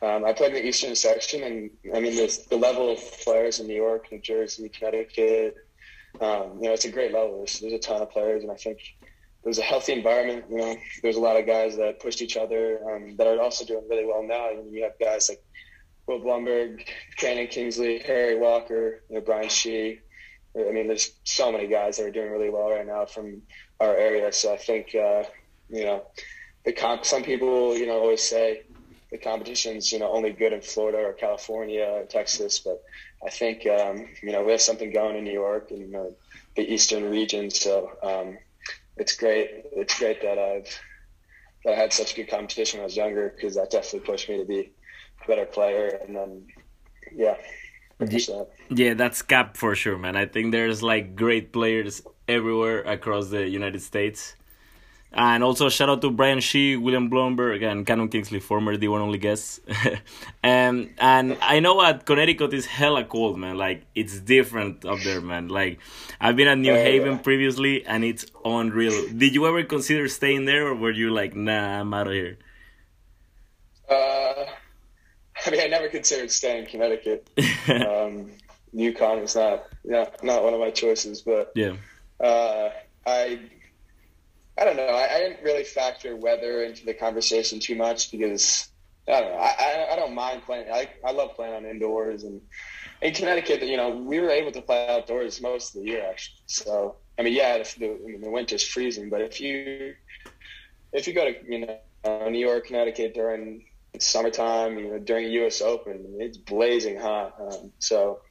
um, 0.02 0.24
I 0.26 0.34
played 0.34 0.50
in 0.50 0.62
the 0.62 0.68
eastern 0.68 0.96
section, 0.96 1.44
and 1.44 1.70
I 1.96 2.00
mean 2.00 2.16
the 2.16 2.46
the 2.50 2.58
level 2.58 2.92
of 2.92 3.00
players 3.24 3.60
in 3.60 3.68
New 3.68 3.76
York, 3.76 4.12
New 4.12 4.20
Jersey, 4.20 4.70
Connecticut. 4.70 5.58
Um, 6.22 6.58
you 6.60 6.68
know, 6.68 6.74
it's 6.74 6.86
a 6.86 6.92
great 6.92 7.14
level. 7.14 7.40
There's, 7.40 7.60
there's 7.60 7.74
a 7.74 7.80
ton 7.80 8.02
of 8.02 8.12
players, 8.12 8.44
and 8.44 8.52
I 8.52 8.56
think 8.56 8.80
there's 9.48 9.60
a 9.60 9.62
healthy 9.62 9.94
environment. 9.94 10.44
You 10.50 10.58
know, 10.58 10.76
there's 11.02 11.16
a 11.16 11.22
lot 11.22 11.40
of 11.40 11.46
guys 11.46 11.78
that 11.78 12.02
pushed 12.02 12.22
each 12.22 12.36
other 12.36 12.82
um, 12.84 13.16
that 13.16 13.28
are 13.28 13.40
also 13.40 13.64
doing 13.64 13.88
really 13.90 14.06
well 14.06 14.22
now. 14.22 14.50
And 14.50 14.74
you 14.74 14.84
have 14.84 15.00
guys 15.00 15.30
like 15.30 15.42
Will 16.06 16.20
Blumberg, 16.20 16.86
Cannon 17.16 17.48
Kingsley, 17.48 18.00
Harry 18.00 18.38
Walker, 18.38 19.04
you 19.10 19.16
know, 19.16 19.22
Brian 19.22 19.48
Shi. 19.48 20.02
I 20.54 20.72
mean, 20.74 20.88
there's 20.88 21.14
so 21.24 21.50
many 21.50 21.68
guys 21.68 21.96
that 21.96 22.08
are 22.08 22.12
doing 22.12 22.30
really 22.30 22.50
well 22.50 22.70
right 22.70 22.86
now 22.86 23.06
from 23.06 23.42
our 23.80 23.96
area. 23.96 24.34
So 24.34 24.54
I 24.54 24.58
think, 24.58 24.94
uh, 24.94 25.24
you 25.70 25.86
know, 25.86 26.04
the 26.66 26.74
comp- 26.74 27.06
some 27.06 27.24
people, 27.24 27.78
you 27.78 27.86
know, 27.86 28.02
always 28.02 28.24
say 28.24 28.64
the 29.12 29.18
competition's, 29.18 29.94
you 29.94 30.00
know, 30.00 30.12
only 30.12 30.32
good 30.32 30.52
in 30.52 30.60
Florida 30.60 30.98
or 30.98 31.14
California 31.14 31.86
or 31.86 32.04
Texas. 32.04 32.60
But 32.60 32.84
I 33.26 33.30
think, 33.30 33.66
um, 33.66 34.10
you 34.22 34.34
know, 34.34 34.44
we 34.44 34.52
have 34.52 34.62
something 34.62 34.92
going 34.92 35.16
in 35.16 35.24
New 35.24 35.32
York 35.32 35.72
and 35.72 35.96
uh, 35.96 36.04
the 36.58 36.70
Eastern 36.70 37.10
region. 37.10 37.50
So 37.50 37.94
um, 38.04 38.38
it's 39.00 39.16
great. 39.16 39.66
It's 39.74 39.98
great 39.98 40.22
that 40.22 40.38
I've 40.38 40.70
that 41.66 41.74
I 41.74 41.76
had 41.76 41.92
such 41.94 42.16
good 42.16 42.30
competition 42.30 42.80
when 42.80 42.84
I 42.84 42.86
was 42.86 42.98
younger 42.98 43.34
because 43.36 43.56
that 43.56 43.72
definitely 43.72 44.02
pushed 44.02 44.30
me 44.30 44.38
to 44.38 44.46
be 44.46 44.72
a 45.24 45.28
better 45.28 45.46
player, 45.46 46.00
and 46.06 46.16
then 46.16 46.48
yeah. 47.16 47.36
Yeah, 48.70 48.94
that's 48.94 49.24
cap 49.24 49.58
for 49.58 49.74
sure, 49.76 49.98
man. 49.98 50.16
I 50.16 50.28
think 50.28 50.52
there's 50.52 50.84
like 50.84 51.16
great 51.16 51.52
players 51.52 52.04
everywhere 52.28 52.82
across 52.82 53.30
the 53.30 53.48
United 53.48 53.82
States. 53.82 54.36
And 55.14 55.44
also 55.44 55.70
shout 55.70 55.90
out 55.90 56.02
to 56.02 56.12
Brian 56.12 56.42
Shi, 56.42 56.76
William 56.76 57.10
Blumberg, 57.10 57.64
and 57.64 57.88
Cannon 57.88 58.10
Kingsley, 58.10 58.40
former 58.40 58.76
D1 58.78 59.00
only 59.00 59.18
guests. 59.18 59.60
and 60.44 60.94
and 61.00 61.38
I 61.42 61.60
know 61.60 61.82
at 61.82 62.06
Connecticut 62.06 62.54
is 62.54 62.66
hella 62.66 63.06
cold, 63.06 63.40
man. 63.40 63.58
Like 63.58 63.86
it's 63.96 64.20
different 64.20 64.86
up 64.86 65.00
there, 65.00 65.22
man. 65.22 65.48
Like 65.48 65.80
I've 66.20 66.36
been 66.36 66.48
at 66.48 66.58
New 66.58 66.74
uh, 66.74 66.76
Haven 66.76 67.14
yeah. 67.14 67.18
previously, 67.20 67.86
and 67.86 68.04
it's 68.04 68.26
unreal. 68.44 69.08
Did 69.16 69.34
you 69.34 69.48
ever 69.48 69.64
consider 69.64 70.08
staying 70.10 70.46
there, 70.46 70.68
or 70.68 70.76
were 70.76 70.92
you 70.92 71.10
like, 71.12 71.36
nah, 71.36 71.80
I'm 71.80 71.94
out 71.94 72.08
of 72.08 72.14
here? 72.14 72.38
Uh, 73.90 74.46
I 75.46 75.50
mean, 75.50 75.62
I 75.62 75.68
never 75.68 75.88
considered 75.88 76.32
staying 76.32 76.66
in 76.66 76.70
Connecticut. 76.70 77.30
um, 77.70 78.32
UConn 78.74 79.22
was 79.22 79.36
not, 79.36 79.68
yeah, 79.84 80.06
not 80.24 80.44
one 80.44 80.54
of 80.54 80.60
my 80.60 80.72
choices, 80.72 81.22
but 81.22 81.52
yeah, 81.56 81.76
uh, 82.20 82.70
I, 83.06 83.40
I 84.58 84.66
don't 84.66 84.76
know. 84.76 84.88
I, 84.88 85.16
I, 85.16 85.20
didn't 85.20 85.44
really 85.44 85.64
factor 85.64 86.16
weather 86.16 86.64
into 86.64 86.86
the 86.86 86.94
conversation 86.94 87.60
too 87.60 87.76
much 87.76 88.12
because 88.12 88.70
I 89.08 89.22
don't 89.22 89.32
know. 89.32 89.38
I, 89.38 89.56
I, 89.60 89.94
I 89.94 89.96
don't 89.96 90.16
mind 90.16 90.44
playing. 90.44 90.72
I, 90.72 90.90
I 91.06 91.12
love 91.12 91.36
playing 91.36 91.54
on 91.54 91.66
indoors 91.66 92.24
and 92.24 92.42
in 93.02 93.14
Connecticut. 93.14 93.62
You 93.64 93.78
know, 93.78 93.90
we 93.90 94.20
were 94.20 94.32
able 94.32 94.52
to 94.52 94.62
play 94.62 94.88
outdoors 94.90 95.42
most 95.42 95.76
of 95.76 95.84
the 95.84 95.88
year 95.88 96.06
actually. 96.10 96.42
So 96.48 96.96
I 97.18 97.24
mean, 97.24 97.34
yeah, 97.34 97.58
the, 97.58 97.80
the, 97.80 97.86
I 97.92 98.08
mean, 98.08 98.22
the 98.22 98.30
winter's 98.30 98.64
freezing, 98.64 99.10
but 99.10 99.22
if 99.22 99.42
you 99.42 99.96
if 100.94 101.08
you 101.08 101.14
go 101.14 101.32
to 101.32 101.36
you 101.48 101.66
know 101.66 102.30
New 102.30 102.40
York, 102.40 102.68
Connecticut 102.68 103.14
during 103.14 103.66
summertime, 104.00 104.78
you 104.78 104.92
know, 104.92 105.00
during 105.00 105.32
U.S. 105.32 105.62
Open, 105.62 106.18
it's 106.20 106.38
blazing 106.38 107.00
hot. 107.00 107.36
Um, 107.40 107.72
so 107.80 108.22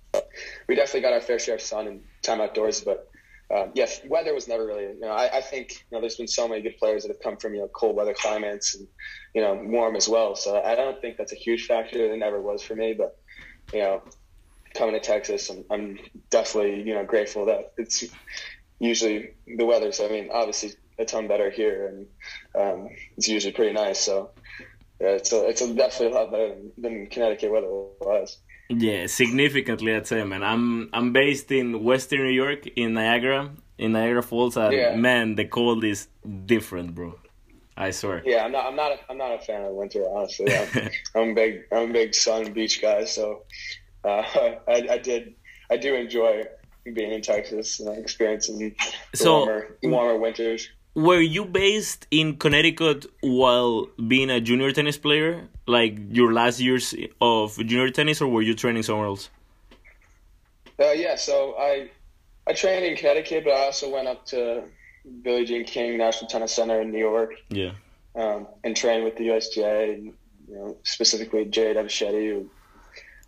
we 0.68 0.74
definitely 0.74 1.02
got 1.02 1.12
our 1.12 1.20
fair 1.20 1.38
share 1.38 1.56
of 1.56 1.60
sun 1.60 1.86
and 1.86 2.02
time 2.22 2.40
outdoors. 2.40 2.80
But 2.82 3.10
um, 3.54 3.70
yeah, 3.74 3.86
weather 4.06 4.34
was 4.34 4.48
never 4.48 4.66
really. 4.66 4.84
You 4.84 5.00
know, 5.00 5.08
I, 5.08 5.36
I, 5.36 5.40
think 5.40 5.72
you 5.72 5.96
know 5.96 6.00
there's 6.00 6.16
been 6.16 6.26
so 6.26 6.48
many 6.48 6.62
good 6.62 6.78
players 6.78 7.02
that 7.02 7.08
have 7.08 7.20
come 7.20 7.36
from 7.36 7.54
you 7.54 7.60
know 7.60 7.68
cold 7.68 7.96
weather 7.96 8.14
climates 8.14 8.74
and 8.74 8.88
you 9.34 9.40
know 9.40 9.54
warm 9.54 9.94
as 9.94 10.08
well. 10.08 10.34
So 10.34 10.60
I 10.60 10.74
don't 10.74 11.00
think 11.00 11.16
that's 11.16 11.32
a 11.32 11.36
huge 11.36 11.66
factor. 11.66 12.12
It 12.12 12.18
never 12.18 12.40
was 12.40 12.62
for 12.62 12.74
me, 12.74 12.94
but 12.94 13.18
you 13.72 13.80
know. 13.80 14.02
Coming 14.74 14.92
to 14.92 15.00
Texas, 15.00 15.48
I'm, 15.48 15.64
I'm 15.70 15.98
definitely 16.28 16.82
you 16.82 16.92
know 16.92 17.02
grateful 17.02 17.46
that 17.46 17.72
it's 17.78 18.04
usually 18.78 19.30
the 19.46 19.64
weather. 19.64 19.90
So 19.90 20.06
I 20.06 20.10
mean, 20.10 20.28
obviously 20.30 20.74
a 20.98 21.04
ton 21.04 21.28
better 21.28 21.50
here, 21.50 21.86
and 21.86 22.06
um, 22.54 22.88
it's 23.16 23.28
usually 23.28 23.52
pretty 23.52 23.72
nice. 23.72 24.00
So 24.00 24.30
yeah, 25.00 25.08
it's 25.08 25.32
a, 25.32 25.48
it's 25.48 25.60
a 25.60 25.74
definitely 25.74 26.16
a 26.16 26.20
lot 26.20 26.30
better 26.30 26.48
than, 26.48 26.72
than 26.78 27.06
Connecticut 27.06 27.50
weather 27.50 27.68
was. 27.68 28.38
Yeah, 28.68 29.06
significantly, 29.06 29.94
I'd 29.94 30.06
say, 30.06 30.24
man. 30.24 30.42
I'm 30.42 30.90
I'm 30.92 31.12
based 31.12 31.52
in 31.52 31.84
Western 31.84 32.24
New 32.24 32.32
York, 32.32 32.66
in 32.66 32.94
Niagara, 32.94 33.50
in 33.78 33.92
Niagara 33.92 34.22
Falls, 34.22 34.56
and 34.56 34.72
yeah. 34.72 34.96
man, 34.96 35.36
the 35.36 35.44
cold 35.44 35.84
is 35.84 36.08
different, 36.46 36.94
bro. 36.94 37.14
I 37.76 37.90
swear. 37.90 38.22
Yeah, 38.24 38.44
I'm 38.44 38.52
not. 38.52 38.66
I'm 38.66 38.76
not. 38.76 38.92
A, 38.92 38.98
I'm 39.08 39.18
not 39.18 39.34
a 39.34 39.38
fan 39.38 39.62
of 39.62 39.72
winter, 39.74 40.04
honestly. 40.08 40.52
I'm, 40.54 40.90
I'm 41.14 41.30
a 41.30 41.34
big. 41.34 41.62
I'm 41.70 41.90
a 41.90 41.92
big 41.92 42.14
sun 42.14 42.52
beach 42.52 42.82
guy, 42.82 43.04
so 43.04 43.42
uh, 44.04 44.08
I, 44.68 44.88
I 44.90 44.98
did. 44.98 45.34
I 45.70 45.76
do 45.76 45.94
enjoy 45.94 46.44
being 46.94 47.12
in 47.12 47.22
Texas 47.22 47.80
and 47.80 47.98
experiencing 47.98 48.74
so, 49.14 49.38
warmer, 49.38 49.76
warmer 49.82 50.16
winters 50.18 50.68
were 50.96 51.20
you 51.20 51.44
based 51.44 52.06
in 52.10 52.36
Connecticut 52.38 53.04
while 53.20 53.86
being 54.08 54.30
a 54.30 54.40
junior 54.40 54.72
tennis 54.72 54.96
player, 54.96 55.46
like 55.66 55.98
your 56.08 56.32
last 56.32 56.58
years 56.58 56.94
of 57.20 57.54
junior 57.58 57.90
tennis, 57.90 58.22
or 58.22 58.28
were 58.28 58.40
you 58.40 58.54
training 58.54 58.82
somewhere 58.82 59.06
else? 59.06 59.28
Uh, 60.80 60.92
yeah, 60.92 61.14
so 61.14 61.54
I 61.58 61.90
I 62.46 62.54
trained 62.54 62.84
in 62.86 62.96
Connecticut, 62.96 63.44
but 63.44 63.52
I 63.52 63.66
also 63.66 63.90
went 63.90 64.08
up 64.08 64.24
to 64.26 64.64
Billie 65.22 65.44
Jean 65.44 65.64
King 65.64 65.98
National 65.98 66.28
Tennis 66.28 66.52
Center 66.52 66.80
in 66.80 66.90
New 66.90 66.98
York. 66.98 67.34
Yeah, 67.50 67.72
um, 68.14 68.46
and 68.64 68.74
trained 68.74 69.04
with 69.04 69.16
the 69.16 69.24
USTA, 69.30 69.92
and, 69.92 70.14
you 70.48 70.54
know, 70.54 70.76
specifically 70.82 71.44
Jay 71.44 71.74
Devashetty, 71.74 72.30
who 72.30 72.50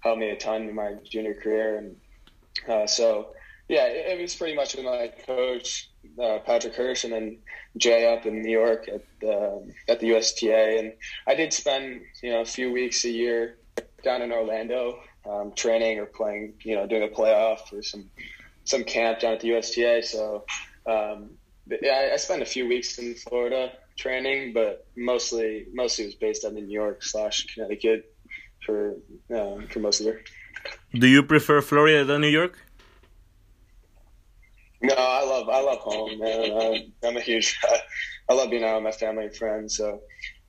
helped 0.01 0.21
me 0.21 0.31
a 0.31 0.37
ton 0.37 0.69
in 0.69 0.75
my 0.75 0.95
junior 1.05 1.35
career, 1.35 1.77
and 1.77 1.97
uh, 2.67 2.87
so 2.87 3.35
yeah, 3.69 3.85
it, 3.89 4.19
it, 4.19 4.23
was 4.23 4.35
pretty 4.35 4.57
much 4.57 4.75
with 4.75 4.87
my 4.87 5.13
coach 5.27 5.88
uh, 6.21 6.39
Patrick 6.45 6.75
Hirsch, 6.75 7.05
and 7.05 7.13
then 7.13 7.39
Jay 7.77 8.13
up 8.13 8.27
in 8.27 8.43
New 8.43 8.51
York 8.51 8.89
at 8.89 9.03
the 9.21 9.73
at 9.89 10.01
the 10.01 10.09
USTA, 10.15 10.79
and 10.79 10.93
I 11.27 11.35
did 11.35 11.53
spend 11.53 12.03
you 12.23 12.31
know 12.31 12.41
a 12.41 12.47
few 12.47 12.73
weeks 12.73 13.05
a 13.05 13.11
year 13.11 13.59
down 14.03 14.23
in 14.23 14.33
Orlando 14.33 15.01
um, 15.29 15.53
training 15.55 15.99
or 15.99 16.07
playing, 16.07 16.55
you 16.63 16.75
know, 16.75 16.87
doing 16.87 17.03
a 17.03 17.09
playoff 17.15 17.73
or 17.73 17.83
some 17.83 18.11
some 18.65 18.85
camp 18.85 19.21
down 19.21 19.35
at 19.35 19.41
the 19.41 19.49
USTA. 19.49 20.03
So 20.03 20.45
um, 20.87 21.31
yeah, 21.83 22.09
I, 22.11 22.15
I 22.15 22.17
spent 22.17 22.43
a 22.43 22.47
few 22.47 22.69
weeks 22.69 22.99
in 22.99 23.15
Florida 23.15 23.73
training, 23.97 24.53
but 24.53 24.87
mostly 24.97 25.67
mostly 25.73 26.07
was 26.07 26.15
based 26.15 26.45
out 26.45 26.53
in 26.53 26.67
New 26.67 26.73
York 26.73 27.03
slash 27.03 27.47
Connecticut 27.53 28.15
for 28.65 28.97
uh, 29.35 29.57
for 29.71 29.81
most 29.81 30.01
of 30.01 30.09
it. 30.09 30.29
Do 30.93 31.07
you 31.07 31.23
prefer 31.23 31.61
Florida 31.61 32.05
than 32.05 32.21
New 32.21 32.29
York? 32.29 32.59
No, 34.81 34.95
I 34.95 35.25
love 35.25 35.49
I 35.49 35.61
love 35.61 35.79
home, 35.79 36.19
man. 36.19 36.53
I'm, 36.53 37.09
I'm 37.09 37.17
a 37.17 37.21
huge. 37.21 37.59
I, 37.65 37.79
I 38.31 38.35
love 38.35 38.51
being 38.51 38.63
out 38.63 38.77
with 38.77 38.85
my 38.85 38.93
family 38.93 39.25
and 39.25 39.35
friends. 39.35 39.77
So 39.77 40.03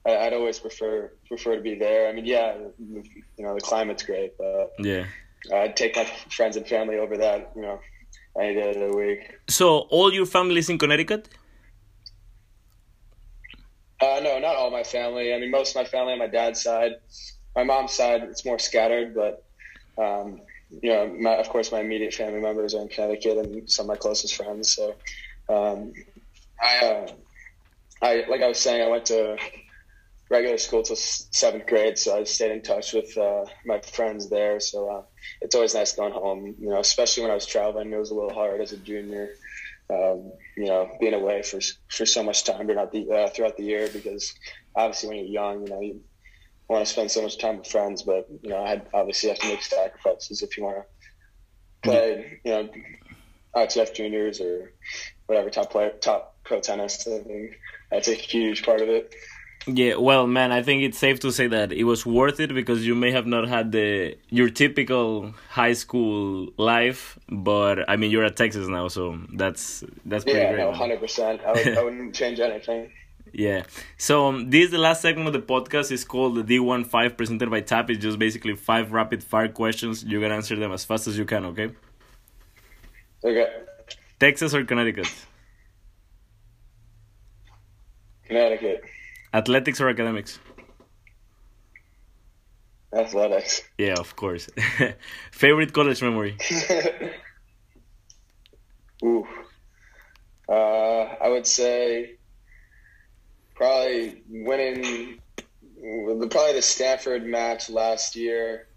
I, 0.05 0.25
would 0.25 0.33
always 0.33 0.59
prefer 0.59 1.11
prefer 1.27 1.55
to 1.55 1.61
be 1.61 1.75
there. 1.75 2.09
I 2.09 2.13
mean, 2.13 2.25
yeah, 2.25 2.57
you 2.77 3.03
know 3.39 3.55
the 3.55 3.61
climate's 3.61 4.03
great, 4.03 4.37
but 4.37 4.73
yeah, 4.79 5.05
I'd 5.53 5.75
take 5.75 5.95
my 5.95 6.05
friends 6.29 6.57
and 6.57 6.67
family 6.67 6.97
over 6.97 7.17
that. 7.17 7.51
You 7.55 7.61
know, 7.63 7.79
any 8.39 8.53
day 8.55 8.69
of 8.69 8.91
the 8.91 8.95
week. 8.95 9.39
So 9.47 9.79
all 9.89 10.13
your 10.13 10.25
family 10.25 10.59
is 10.59 10.69
in 10.69 10.77
Connecticut. 10.77 11.29
Uh, 14.01 14.21
no, 14.23 14.39
not 14.39 14.55
all 14.55 14.71
my 14.71 14.83
family. 14.83 15.33
I 15.33 15.39
mean, 15.39 15.51
most 15.51 15.75
of 15.75 15.81
my 15.81 15.85
family 15.85 16.13
on 16.13 16.19
my 16.19 16.27
dad's 16.27 16.61
side. 16.61 16.93
My 17.55 17.63
mom's 17.63 17.93
side, 17.93 18.23
it's 18.23 18.45
more 18.45 18.59
scattered, 18.59 19.13
but 19.13 19.43
um, 19.97 20.41
you 20.69 20.89
know, 20.89 21.07
my, 21.19 21.35
of 21.35 21.49
course, 21.49 21.71
my 21.71 21.79
immediate 21.79 22.13
family 22.13 22.39
members 22.39 22.75
are 22.75 22.81
in 22.81 22.89
Connecticut 22.89 23.37
and 23.37 23.69
some 23.69 23.85
of 23.85 23.87
my 23.87 23.95
closest 23.95 24.35
friends. 24.35 24.73
So, 24.73 24.95
um, 25.49 25.93
I, 26.61 26.85
uh, 26.85 27.07
I, 28.01 28.25
like 28.29 28.41
I 28.41 28.47
was 28.47 28.59
saying, 28.59 28.81
I 28.81 28.87
went 28.87 29.05
to 29.05 29.37
regular 30.29 30.57
school 30.57 30.83
till 30.83 30.95
seventh 30.95 31.65
grade, 31.65 31.97
so 31.97 32.17
I 32.17 32.23
stayed 32.23 32.51
in 32.51 32.61
touch 32.61 32.93
with 32.93 33.17
uh, 33.17 33.45
my 33.65 33.79
friends 33.79 34.29
there. 34.29 34.59
So 34.59 34.89
uh, 34.89 35.01
it's 35.41 35.55
always 35.55 35.73
nice 35.73 35.93
going 35.93 36.13
home, 36.13 36.55
you 36.59 36.69
know, 36.69 36.79
especially 36.79 37.23
when 37.23 37.31
I 37.31 37.35
was 37.35 37.45
traveling. 37.45 37.91
It 37.91 37.97
was 37.97 38.11
a 38.11 38.15
little 38.15 38.33
hard 38.33 38.61
as 38.61 38.71
a 38.71 38.77
junior, 38.77 39.29
um, 39.89 40.31
you 40.55 40.65
know, 40.65 40.89
being 40.99 41.13
away 41.13 41.41
for 41.41 41.59
for 41.89 42.05
so 42.05 42.23
much 42.23 42.43
time 42.43 42.67
throughout 42.67 42.91
the 42.91 43.09
uh, 43.09 43.29
throughout 43.29 43.57
the 43.57 43.63
year 43.63 43.89
because 43.91 44.33
obviously 44.75 45.09
when 45.09 45.17
you're 45.17 45.43
young, 45.43 45.65
you 45.65 45.69
know, 45.69 45.81
you 45.81 46.01
want 46.69 46.85
to 46.85 46.91
spend 46.91 47.11
so 47.11 47.21
much 47.21 47.37
time 47.37 47.57
with 47.57 47.67
friends, 47.67 48.03
but 48.03 48.27
you 48.41 48.49
know, 48.49 48.63
I 48.63 48.81
obviously 48.93 49.29
have 49.29 49.39
to 49.39 49.47
make 49.47 49.61
sacrifices 49.61 50.41
if 50.41 50.55
you 50.55 50.63
want 50.63 50.77
to 50.77 50.83
play, 51.81 52.39
you 52.43 52.51
know, 52.51 52.69
ITF 53.55 53.93
juniors 53.95 54.39
or 54.39 54.73
whatever 55.25 55.49
top 55.49 55.71
player, 55.71 55.91
top 55.99 56.37
pro 56.43 56.59
tennis. 56.59 57.07
I 57.07 57.19
think 57.19 57.59
that's 57.91 58.07
a 58.07 58.13
huge 58.13 58.63
part 58.63 58.81
of 58.81 58.89
it. 58.89 59.13
Yeah, 59.67 59.95
well, 59.95 60.25
man, 60.25 60.51
I 60.51 60.63
think 60.63 60.83
it's 60.83 60.97
safe 60.97 61.19
to 61.19 61.31
say 61.31 61.47
that 61.47 61.73
it 61.73 61.83
was 61.83 62.05
worth 62.05 62.39
it 62.39 62.53
because 62.53 62.87
you 62.87 62.95
may 62.95 63.11
have 63.11 63.27
not 63.27 63.47
had 63.47 63.71
the 63.71 64.15
your 64.29 64.49
typical 64.49 65.33
high 65.49 65.73
school 65.73 66.49
life, 66.57 67.19
but 67.27 67.87
I 67.89 67.97
mean, 67.97 68.09
you're 68.09 68.23
at 68.23 68.37
Texas 68.37 68.67
now, 68.67 68.87
so 68.87 69.19
that's 69.33 69.83
that's 70.05 70.23
pretty 70.23 70.39
yeah, 70.39 70.53
great. 70.53 70.59
Yeah, 70.59 70.71
no, 70.71 70.73
hundred 70.73 71.01
percent. 71.01 71.41
I, 71.45 71.51
would, 71.51 71.77
I 71.77 71.83
wouldn't 71.83 72.15
change 72.15 72.39
anything. 72.39 72.91
Yeah. 73.33 73.63
So 73.97 74.27
um, 74.27 74.49
this 74.49 74.65
is 74.65 74.71
the 74.71 74.77
last 74.77 75.01
segment 75.01 75.27
of 75.27 75.33
the 75.33 75.41
podcast. 75.41 75.91
It's 75.91 76.03
called 76.03 76.35
the 76.35 76.43
D15 76.43 77.17
presented 77.17 77.49
by 77.49 77.61
TAP. 77.61 77.89
It's 77.91 78.01
just 78.01 78.19
basically 78.19 78.55
five 78.55 78.91
rapid 78.91 79.23
fire 79.23 79.47
questions. 79.47 80.03
You 80.03 80.19
can 80.19 80.31
answer 80.31 80.55
them 80.55 80.71
as 80.71 80.85
fast 80.85 81.07
as 81.07 81.17
you 81.17 81.25
can, 81.25 81.45
okay? 81.45 81.69
Okay. 83.23 83.47
Texas 84.19 84.53
or 84.53 84.63
Connecticut? 84.65 85.09
Connecticut. 88.27 88.83
Athletics 89.33 89.81
or 89.81 89.89
academics? 89.89 90.39
Athletics. 92.93 93.61
Yeah, 93.77 93.95
of 93.99 94.15
course. 94.15 94.49
Favorite 95.31 95.73
college 95.73 96.01
memory? 96.01 96.37
Ooh. 99.03 99.27
Uh, 100.47 101.03
I 101.21 101.29
would 101.29 101.45
say 101.45 102.15
probably 103.59 104.23
winning 104.29 105.19
the 105.75 106.27
probably 106.31 106.53
the 106.53 106.61
Stanford 106.61 107.25
match 107.25 107.69
last 107.69 108.15
year 108.15 108.67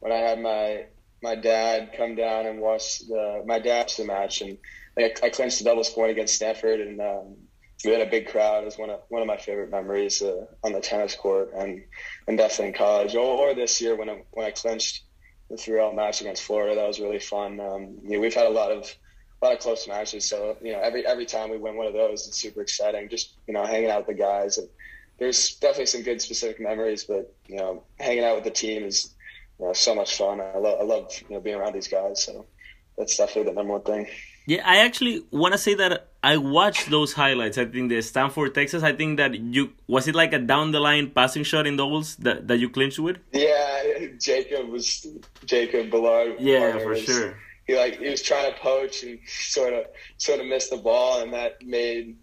when 0.00 0.10
I 0.10 0.16
had 0.16 0.40
my 0.42 0.86
my 1.22 1.36
dad 1.36 1.92
come 1.96 2.16
down 2.16 2.46
and 2.46 2.60
watch 2.60 2.98
the 2.98 3.44
my 3.46 3.60
dad's 3.60 3.96
the 3.96 4.04
match 4.04 4.40
and 4.40 4.58
I, 4.98 5.14
I 5.22 5.30
clinched 5.30 5.58
the 5.58 5.64
doubles 5.64 5.88
point 5.88 6.10
against 6.10 6.34
Stanford 6.34 6.80
and 6.80 7.00
um, 7.00 7.36
we 7.84 7.92
had 7.92 8.00
a 8.00 8.10
big 8.10 8.28
crowd. 8.28 8.62
It 8.62 8.66
was 8.66 8.76
one 8.76 8.90
of 8.90 9.02
one 9.08 9.22
of 9.22 9.28
my 9.28 9.36
favorite 9.36 9.70
memories 9.70 10.20
uh, 10.20 10.46
on 10.64 10.72
the 10.72 10.80
tennis 10.80 11.14
court 11.14 11.52
and 11.56 11.84
and 12.26 12.36
definitely 12.36 12.68
in 12.68 12.74
college 12.74 13.14
or, 13.14 13.20
or 13.20 13.54
this 13.54 13.80
year 13.80 13.94
when 13.94 14.10
I 14.10 14.22
when 14.32 14.44
I 14.44 14.50
clinched 14.50 15.04
the 15.48 15.56
three 15.56 15.80
out 15.80 15.94
match 15.94 16.20
against 16.20 16.42
Florida. 16.42 16.74
That 16.74 16.88
was 16.88 16.98
really 16.98 17.20
fun. 17.20 17.60
Um, 17.60 17.98
know, 18.02 18.20
we've 18.20 18.34
had 18.34 18.46
a 18.46 18.50
lot 18.50 18.72
of 18.72 18.92
a 19.42 19.46
lot 19.46 19.54
of 19.54 19.60
close 19.60 19.88
matches. 19.88 20.28
So 20.28 20.56
you 20.62 20.72
know, 20.72 20.80
every 20.80 21.06
every 21.06 21.26
time 21.26 21.50
we 21.50 21.58
win 21.58 21.76
one 21.76 21.86
of 21.86 21.92
those, 21.92 22.26
it's 22.26 22.38
super 22.38 22.62
exciting. 22.62 23.08
Just 23.08 23.34
you 23.46 23.54
know, 23.54 23.64
hanging 23.64 23.90
out 23.90 24.06
with 24.06 24.16
the 24.16 24.22
guys. 24.22 24.58
And 24.58 24.68
there's 25.18 25.56
definitely 25.56 25.86
some 25.86 26.02
good 26.02 26.22
specific 26.22 26.60
memories, 26.60 27.04
but 27.04 27.34
you 27.46 27.56
know, 27.56 27.82
hanging 27.98 28.24
out 28.24 28.36
with 28.36 28.44
the 28.44 28.50
team 28.50 28.84
is 28.84 29.14
you 29.58 29.66
know, 29.66 29.72
so 29.72 29.94
much 29.94 30.16
fun. 30.16 30.40
I 30.40 30.58
love 30.58 30.80
I 30.80 30.84
love 30.84 31.12
you 31.28 31.34
know 31.34 31.40
being 31.40 31.56
around 31.56 31.74
these 31.74 31.88
guys. 31.88 32.22
So 32.22 32.46
that's 32.96 33.16
definitely 33.16 33.50
the 33.50 33.56
number 33.56 33.72
one 33.72 33.82
thing. 33.82 34.06
Yeah, 34.46 34.62
I 34.64 34.78
actually 34.78 35.24
want 35.30 35.52
to 35.52 35.58
say 35.58 35.74
that 35.74 36.08
I 36.22 36.36
watched 36.36 36.90
those 36.90 37.12
highlights. 37.12 37.58
I 37.58 37.64
think 37.64 37.90
the 37.90 38.02
Stanford, 38.02 38.54
Texas. 38.54 38.82
I 38.82 38.92
think 38.92 39.16
that 39.18 39.34
you 39.34 39.72
was 39.86 40.08
it 40.08 40.14
like 40.14 40.32
a 40.32 40.38
down 40.38 40.72
the 40.72 40.80
line 40.80 41.10
passing 41.10 41.44
shot 41.44 41.66
in 41.66 41.76
doubles 41.76 42.16
that, 42.16 42.48
that 42.48 42.58
you 42.58 42.68
clinched 42.68 42.98
with. 42.98 43.18
Yeah, 43.32 44.06
Jacob 44.18 44.68
was 44.68 45.06
Jacob 45.44 45.90
Ballard. 45.90 46.36
Yeah, 46.40 46.78
for 46.78 46.88
was, 46.88 47.04
sure. 47.04 47.34
He 47.72 47.78
like 47.78 47.98
he 47.98 48.08
was 48.10 48.20
trying 48.20 48.52
to 48.52 48.58
poach 48.58 49.02
and 49.02 49.18
sort 49.26 49.72
of 49.72 49.86
sort 50.18 50.40
of 50.40 50.46
missed 50.46 50.70
the 50.70 50.76
ball, 50.76 51.22
and 51.22 51.32
that 51.32 51.64
made 51.64 52.16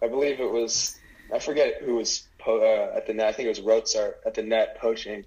I 0.00 0.06
believe 0.06 0.38
it 0.38 0.50
was 0.50 0.96
I 1.34 1.40
forget 1.40 1.82
who 1.82 1.96
was 1.96 2.28
po- 2.38 2.60
uh, 2.60 2.96
at 2.96 3.08
the 3.08 3.14
net. 3.14 3.26
I 3.26 3.32
think 3.32 3.46
it 3.46 3.48
was 3.48 3.60
Rozart 3.60 4.14
at 4.24 4.34
the 4.34 4.42
net 4.42 4.78
poaching, 4.80 5.24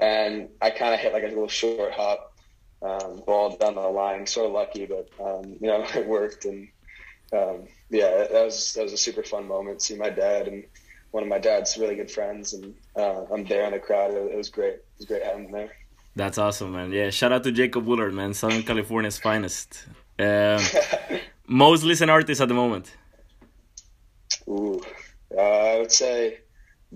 and 0.00 0.48
I 0.60 0.70
kind 0.70 0.94
of 0.94 1.00
hit 1.00 1.12
like 1.12 1.22
a 1.22 1.28
little 1.28 1.46
short 1.46 1.92
hop 1.92 2.36
um, 2.82 3.22
ball 3.24 3.56
down 3.56 3.76
the 3.76 3.82
line. 3.82 4.26
Sort 4.26 4.46
of 4.46 4.52
lucky, 4.52 4.86
but 4.86 5.08
um, 5.20 5.58
you 5.60 5.68
know 5.68 5.84
it 5.94 6.08
worked, 6.08 6.44
and 6.44 6.68
um, 7.32 7.68
yeah, 7.90 8.26
that 8.32 8.44
was 8.44 8.72
that 8.74 8.82
was 8.82 8.92
a 8.92 8.98
super 8.98 9.22
fun 9.22 9.46
moment. 9.46 9.80
See 9.80 9.96
my 9.96 10.10
dad 10.10 10.48
and 10.48 10.64
one 11.12 11.22
of 11.22 11.28
my 11.28 11.38
dad's 11.38 11.78
really 11.78 11.94
good 11.94 12.10
friends, 12.10 12.52
and 12.52 12.74
uh, 12.96 13.26
I'm 13.32 13.44
there 13.44 13.64
in 13.64 13.74
the 13.74 13.78
crowd. 13.78 14.10
It, 14.10 14.32
it 14.32 14.36
was 14.36 14.48
great. 14.48 14.74
It 14.74 14.84
was 14.98 15.06
great 15.06 15.22
having 15.22 15.44
him 15.44 15.52
there. 15.52 15.72
That's 16.16 16.38
awesome, 16.38 16.72
man. 16.72 16.92
Yeah, 16.92 17.10
shout 17.10 17.32
out 17.32 17.42
to 17.42 17.52
Jacob 17.52 17.86
Willard, 17.86 18.14
man, 18.14 18.34
Southern 18.34 18.62
California's 18.62 19.18
finest. 19.18 19.86
Um, 20.18 20.60
most 21.48 21.82
listened 21.82 22.10
artist 22.10 22.40
at 22.40 22.48
the 22.48 22.54
moment. 22.54 22.94
Ooh, 24.48 24.80
uh, 25.36 25.40
I 25.40 25.78
would 25.80 25.90
say 25.90 26.38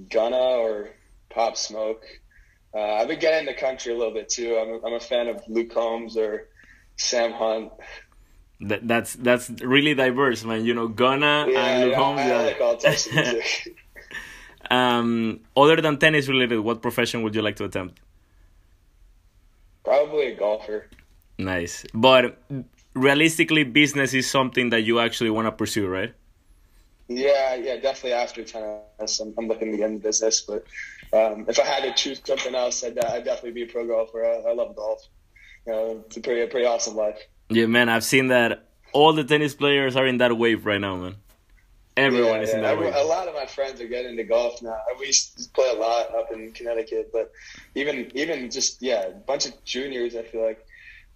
Gunna 0.09 0.37
or 0.37 0.90
Pop 1.31 1.57
Smoke. 1.57 2.04
Uh, 2.72 2.94
I've 2.94 3.09
been 3.09 3.18
getting 3.18 3.46
the 3.46 3.54
country 3.54 3.92
a 3.92 3.98
little 3.98 4.14
bit 4.14 4.28
too. 4.28 4.57
I'm 4.57 4.68
a, 4.68 4.87
I'm 4.87 4.94
a 4.94 5.00
fan 5.00 5.28
of 5.28 5.42
Luke 5.48 5.74
Combs 5.74 6.16
or 6.16 6.48
Sam 6.96 7.33
Hunt. 7.33 7.72
That, 8.61 8.87
that's 8.87 9.14
that's 9.14 9.50
really 9.62 9.94
diverse, 9.94 10.44
man. 10.44 10.64
You 10.64 10.74
know, 10.74 10.88
Gunna 10.88 11.46
yeah, 11.48 11.66
and 11.66 11.85
Luke 11.85 11.92
yeah, 11.92 11.98
Combs. 11.98 12.20
I, 12.20 12.31
I 12.31 12.44
like 12.44 12.61
all 12.61 12.76
types 12.76 13.07
of 13.07 13.14
music. 13.14 13.76
um, 14.70 15.40
other 15.57 15.81
than 15.81 15.98
tennis 15.98 16.28
related, 16.28 16.61
what 16.61 16.83
profession 16.83 17.22
would 17.22 17.35
you 17.35 17.42
like 17.42 17.57
to 17.57 17.64
attempt? 17.64 18.00
Golfer. 20.48 20.87
Nice, 21.38 21.84
but 21.92 22.40
realistically, 22.94 23.64
business 23.64 24.14
is 24.14 24.28
something 24.30 24.70
that 24.70 24.80
you 24.80 24.98
actually 24.98 25.30
want 25.30 25.46
to 25.46 25.52
pursue, 25.52 25.87
right? 25.87 26.14
Yeah, 27.08 27.54
yeah, 27.54 27.76
definitely 27.76 28.12
after 28.12 28.44
tennis, 28.44 29.20
I'm, 29.20 29.34
I'm 29.38 29.46
looking 29.46 29.70
to 29.72 29.76
get 29.78 29.90
in 29.90 29.98
business. 29.98 30.40
But 30.40 30.64
um, 31.12 31.44
if 31.48 31.58
I 31.61 31.64
had 31.64 31.82
to 31.84 31.92
choose 31.94 32.20
something 32.24 32.54
else, 32.54 32.82
I'd, 32.82 32.98
I'd 32.98 33.24
definitely 33.24 33.52
be 33.52 33.62
a 33.62 33.66
pro 33.66 33.87
golfer. 33.87 34.24
I, 34.24 34.50
I 34.50 34.54
love 34.54 34.74
golf. 34.74 35.06
You 35.66 35.72
know, 35.72 36.04
it's 36.06 36.16
a 36.16 36.20
pretty, 36.20 36.42
a 36.42 36.46
pretty 36.46 36.66
awesome 36.66 36.96
life. 36.96 37.18
Yeah, 37.50 37.66
man, 37.66 37.88
I've 37.88 38.04
seen 38.04 38.28
that. 38.28 38.64
All 38.92 39.12
the 39.12 39.24
tennis 39.24 39.54
players 39.54 39.96
are 39.96 40.06
in 40.06 40.18
that 40.18 40.37
wave 40.37 40.64
right 40.64 40.80
now, 40.80 40.96
man. 40.96 41.16
Everyone 41.98 42.37
yeah, 42.37 42.42
is 42.42 42.54
in 42.54 42.62
that 42.62 42.78
wave. 42.78 42.94
A 42.94 43.02
lot 43.02 43.26
of 43.26 43.34
my 43.34 43.46
friends 43.46 43.80
are 43.80 43.88
getting 43.88 44.12
into 44.12 44.22
golf 44.22 44.62
now. 44.62 44.76
We 45.00 45.06
used 45.06 45.37
to 45.38 45.50
play 45.50 45.68
a 45.68 45.78
lot 45.78 46.14
up 46.14 46.30
in 46.32 46.52
Connecticut, 46.52 47.11
but 47.12 47.32
even 47.74 48.11
even 48.14 48.50
just 48.50 48.80
yeah, 48.80 49.06
a 49.06 49.11
bunch 49.11 49.46
of 49.46 49.64
juniors. 49.64 50.14
I 50.14 50.22
feel 50.22 50.44
like 50.44 50.64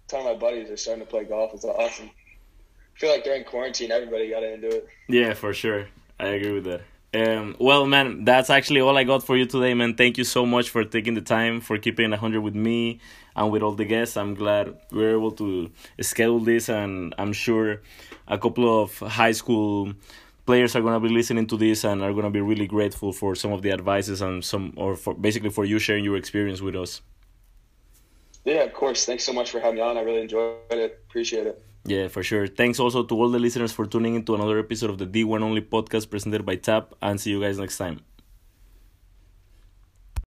a 0.05 0.09
ton 0.09 0.19
of 0.19 0.25
my 0.25 0.33
buddies 0.35 0.69
are 0.69 0.75
starting 0.75 1.05
to 1.05 1.09
play 1.09 1.23
golf. 1.23 1.53
It's 1.53 1.63
awesome. 1.63 2.09
I 2.09 2.99
feel 2.99 3.11
like 3.11 3.23
during 3.23 3.45
quarantine, 3.45 3.91
everybody 3.91 4.29
got 4.29 4.43
into 4.43 4.67
it. 4.67 4.87
Yeah, 5.07 5.33
for 5.33 5.53
sure. 5.53 5.87
I 6.19 6.27
agree 6.27 6.51
with 6.51 6.65
that. 6.65 6.81
Um, 7.15 7.55
well, 7.59 7.85
man, 7.85 8.25
that's 8.25 8.49
actually 8.49 8.81
all 8.81 8.97
I 8.97 9.03
got 9.03 9.23
for 9.23 9.37
you 9.37 9.45
today, 9.45 9.73
man. 9.73 9.95
Thank 9.95 10.17
you 10.17 10.23
so 10.23 10.45
much 10.45 10.69
for 10.69 10.83
taking 10.83 11.13
the 11.13 11.21
time, 11.21 11.61
for 11.61 11.77
keeping 11.77 12.09
100 12.09 12.41
with 12.41 12.55
me 12.55 12.99
and 13.35 13.51
with 13.51 13.61
all 13.61 13.73
the 13.73 13.85
guests. 13.85 14.17
I'm 14.17 14.33
glad 14.33 14.75
we 14.91 15.05
are 15.05 15.11
able 15.11 15.31
to 15.33 15.69
schedule 16.01 16.39
this, 16.39 16.69
and 16.69 17.15
I'm 17.17 17.31
sure 17.31 17.81
a 18.27 18.37
couple 18.37 18.81
of 18.81 18.97
high 18.97 19.31
school 19.31 19.93
players 20.45 20.75
are 20.75 20.81
going 20.81 20.93
to 20.93 20.99
be 20.99 21.13
listening 21.13 21.47
to 21.47 21.57
this 21.57 21.83
and 21.83 22.01
are 22.01 22.11
going 22.11 22.25
to 22.25 22.29
be 22.29 22.41
really 22.41 22.67
grateful 22.67 23.13
for 23.13 23.35
some 23.35 23.51
of 23.51 23.61
the 23.61 23.71
advices 23.71 24.21
and 24.21 24.43
some, 24.43 24.73
or 24.77 24.95
for 24.95 25.13
basically 25.13 25.49
for 25.49 25.65
you 25.65 25.79
sharing 25.79 26.03
your 26.03 26.17
experience 26.17 26.61
with 26.61 26.75
us. 26.75 27.01
Yeah, 28.45 28.63
of 28.63 28.73
course. 28.73 29.05
Thanks 29.05 29.23
so 29.23 29.33
much 29.33 29.51
for 29.51 29.59
having 29.59 29.75
me 29.75 29.81
on. 29.81 29.97
I 29.97 30.01
really 30.01 30.21
enjoyed 30.21 30.57
it. 30.71 31.03
Appreciate 31.09 31.47
it. 31.47 31.63
Yeah, 31.85 32.07
for 32.07 32.23
sure. 32.23 32.47
Thanks 32.47 32.79
also 32.79 33.03
to 33.03 33.15
all 33.15 33.29
the 33.29 33.39
listeners 33.39 33.71
for 33.71 33.85
tuning 33.85 34.15
into 34.15 34.35
another 34.35 34.59
episode 34.59 34.89
of 34.89 34.97
the 34.97 35.05
D1 35.05 35.41
Only 35.41 35.61
podcast 35.61 36.09
presented 36.09 36.45
by 36.45 36.55
TAP, 36.55 36.93
and 37.01 37.19
see 37.19 37.31
you 37.31 37.41
guys 37.41 37.57
next 37.57 37.77
time. 37.77 38.01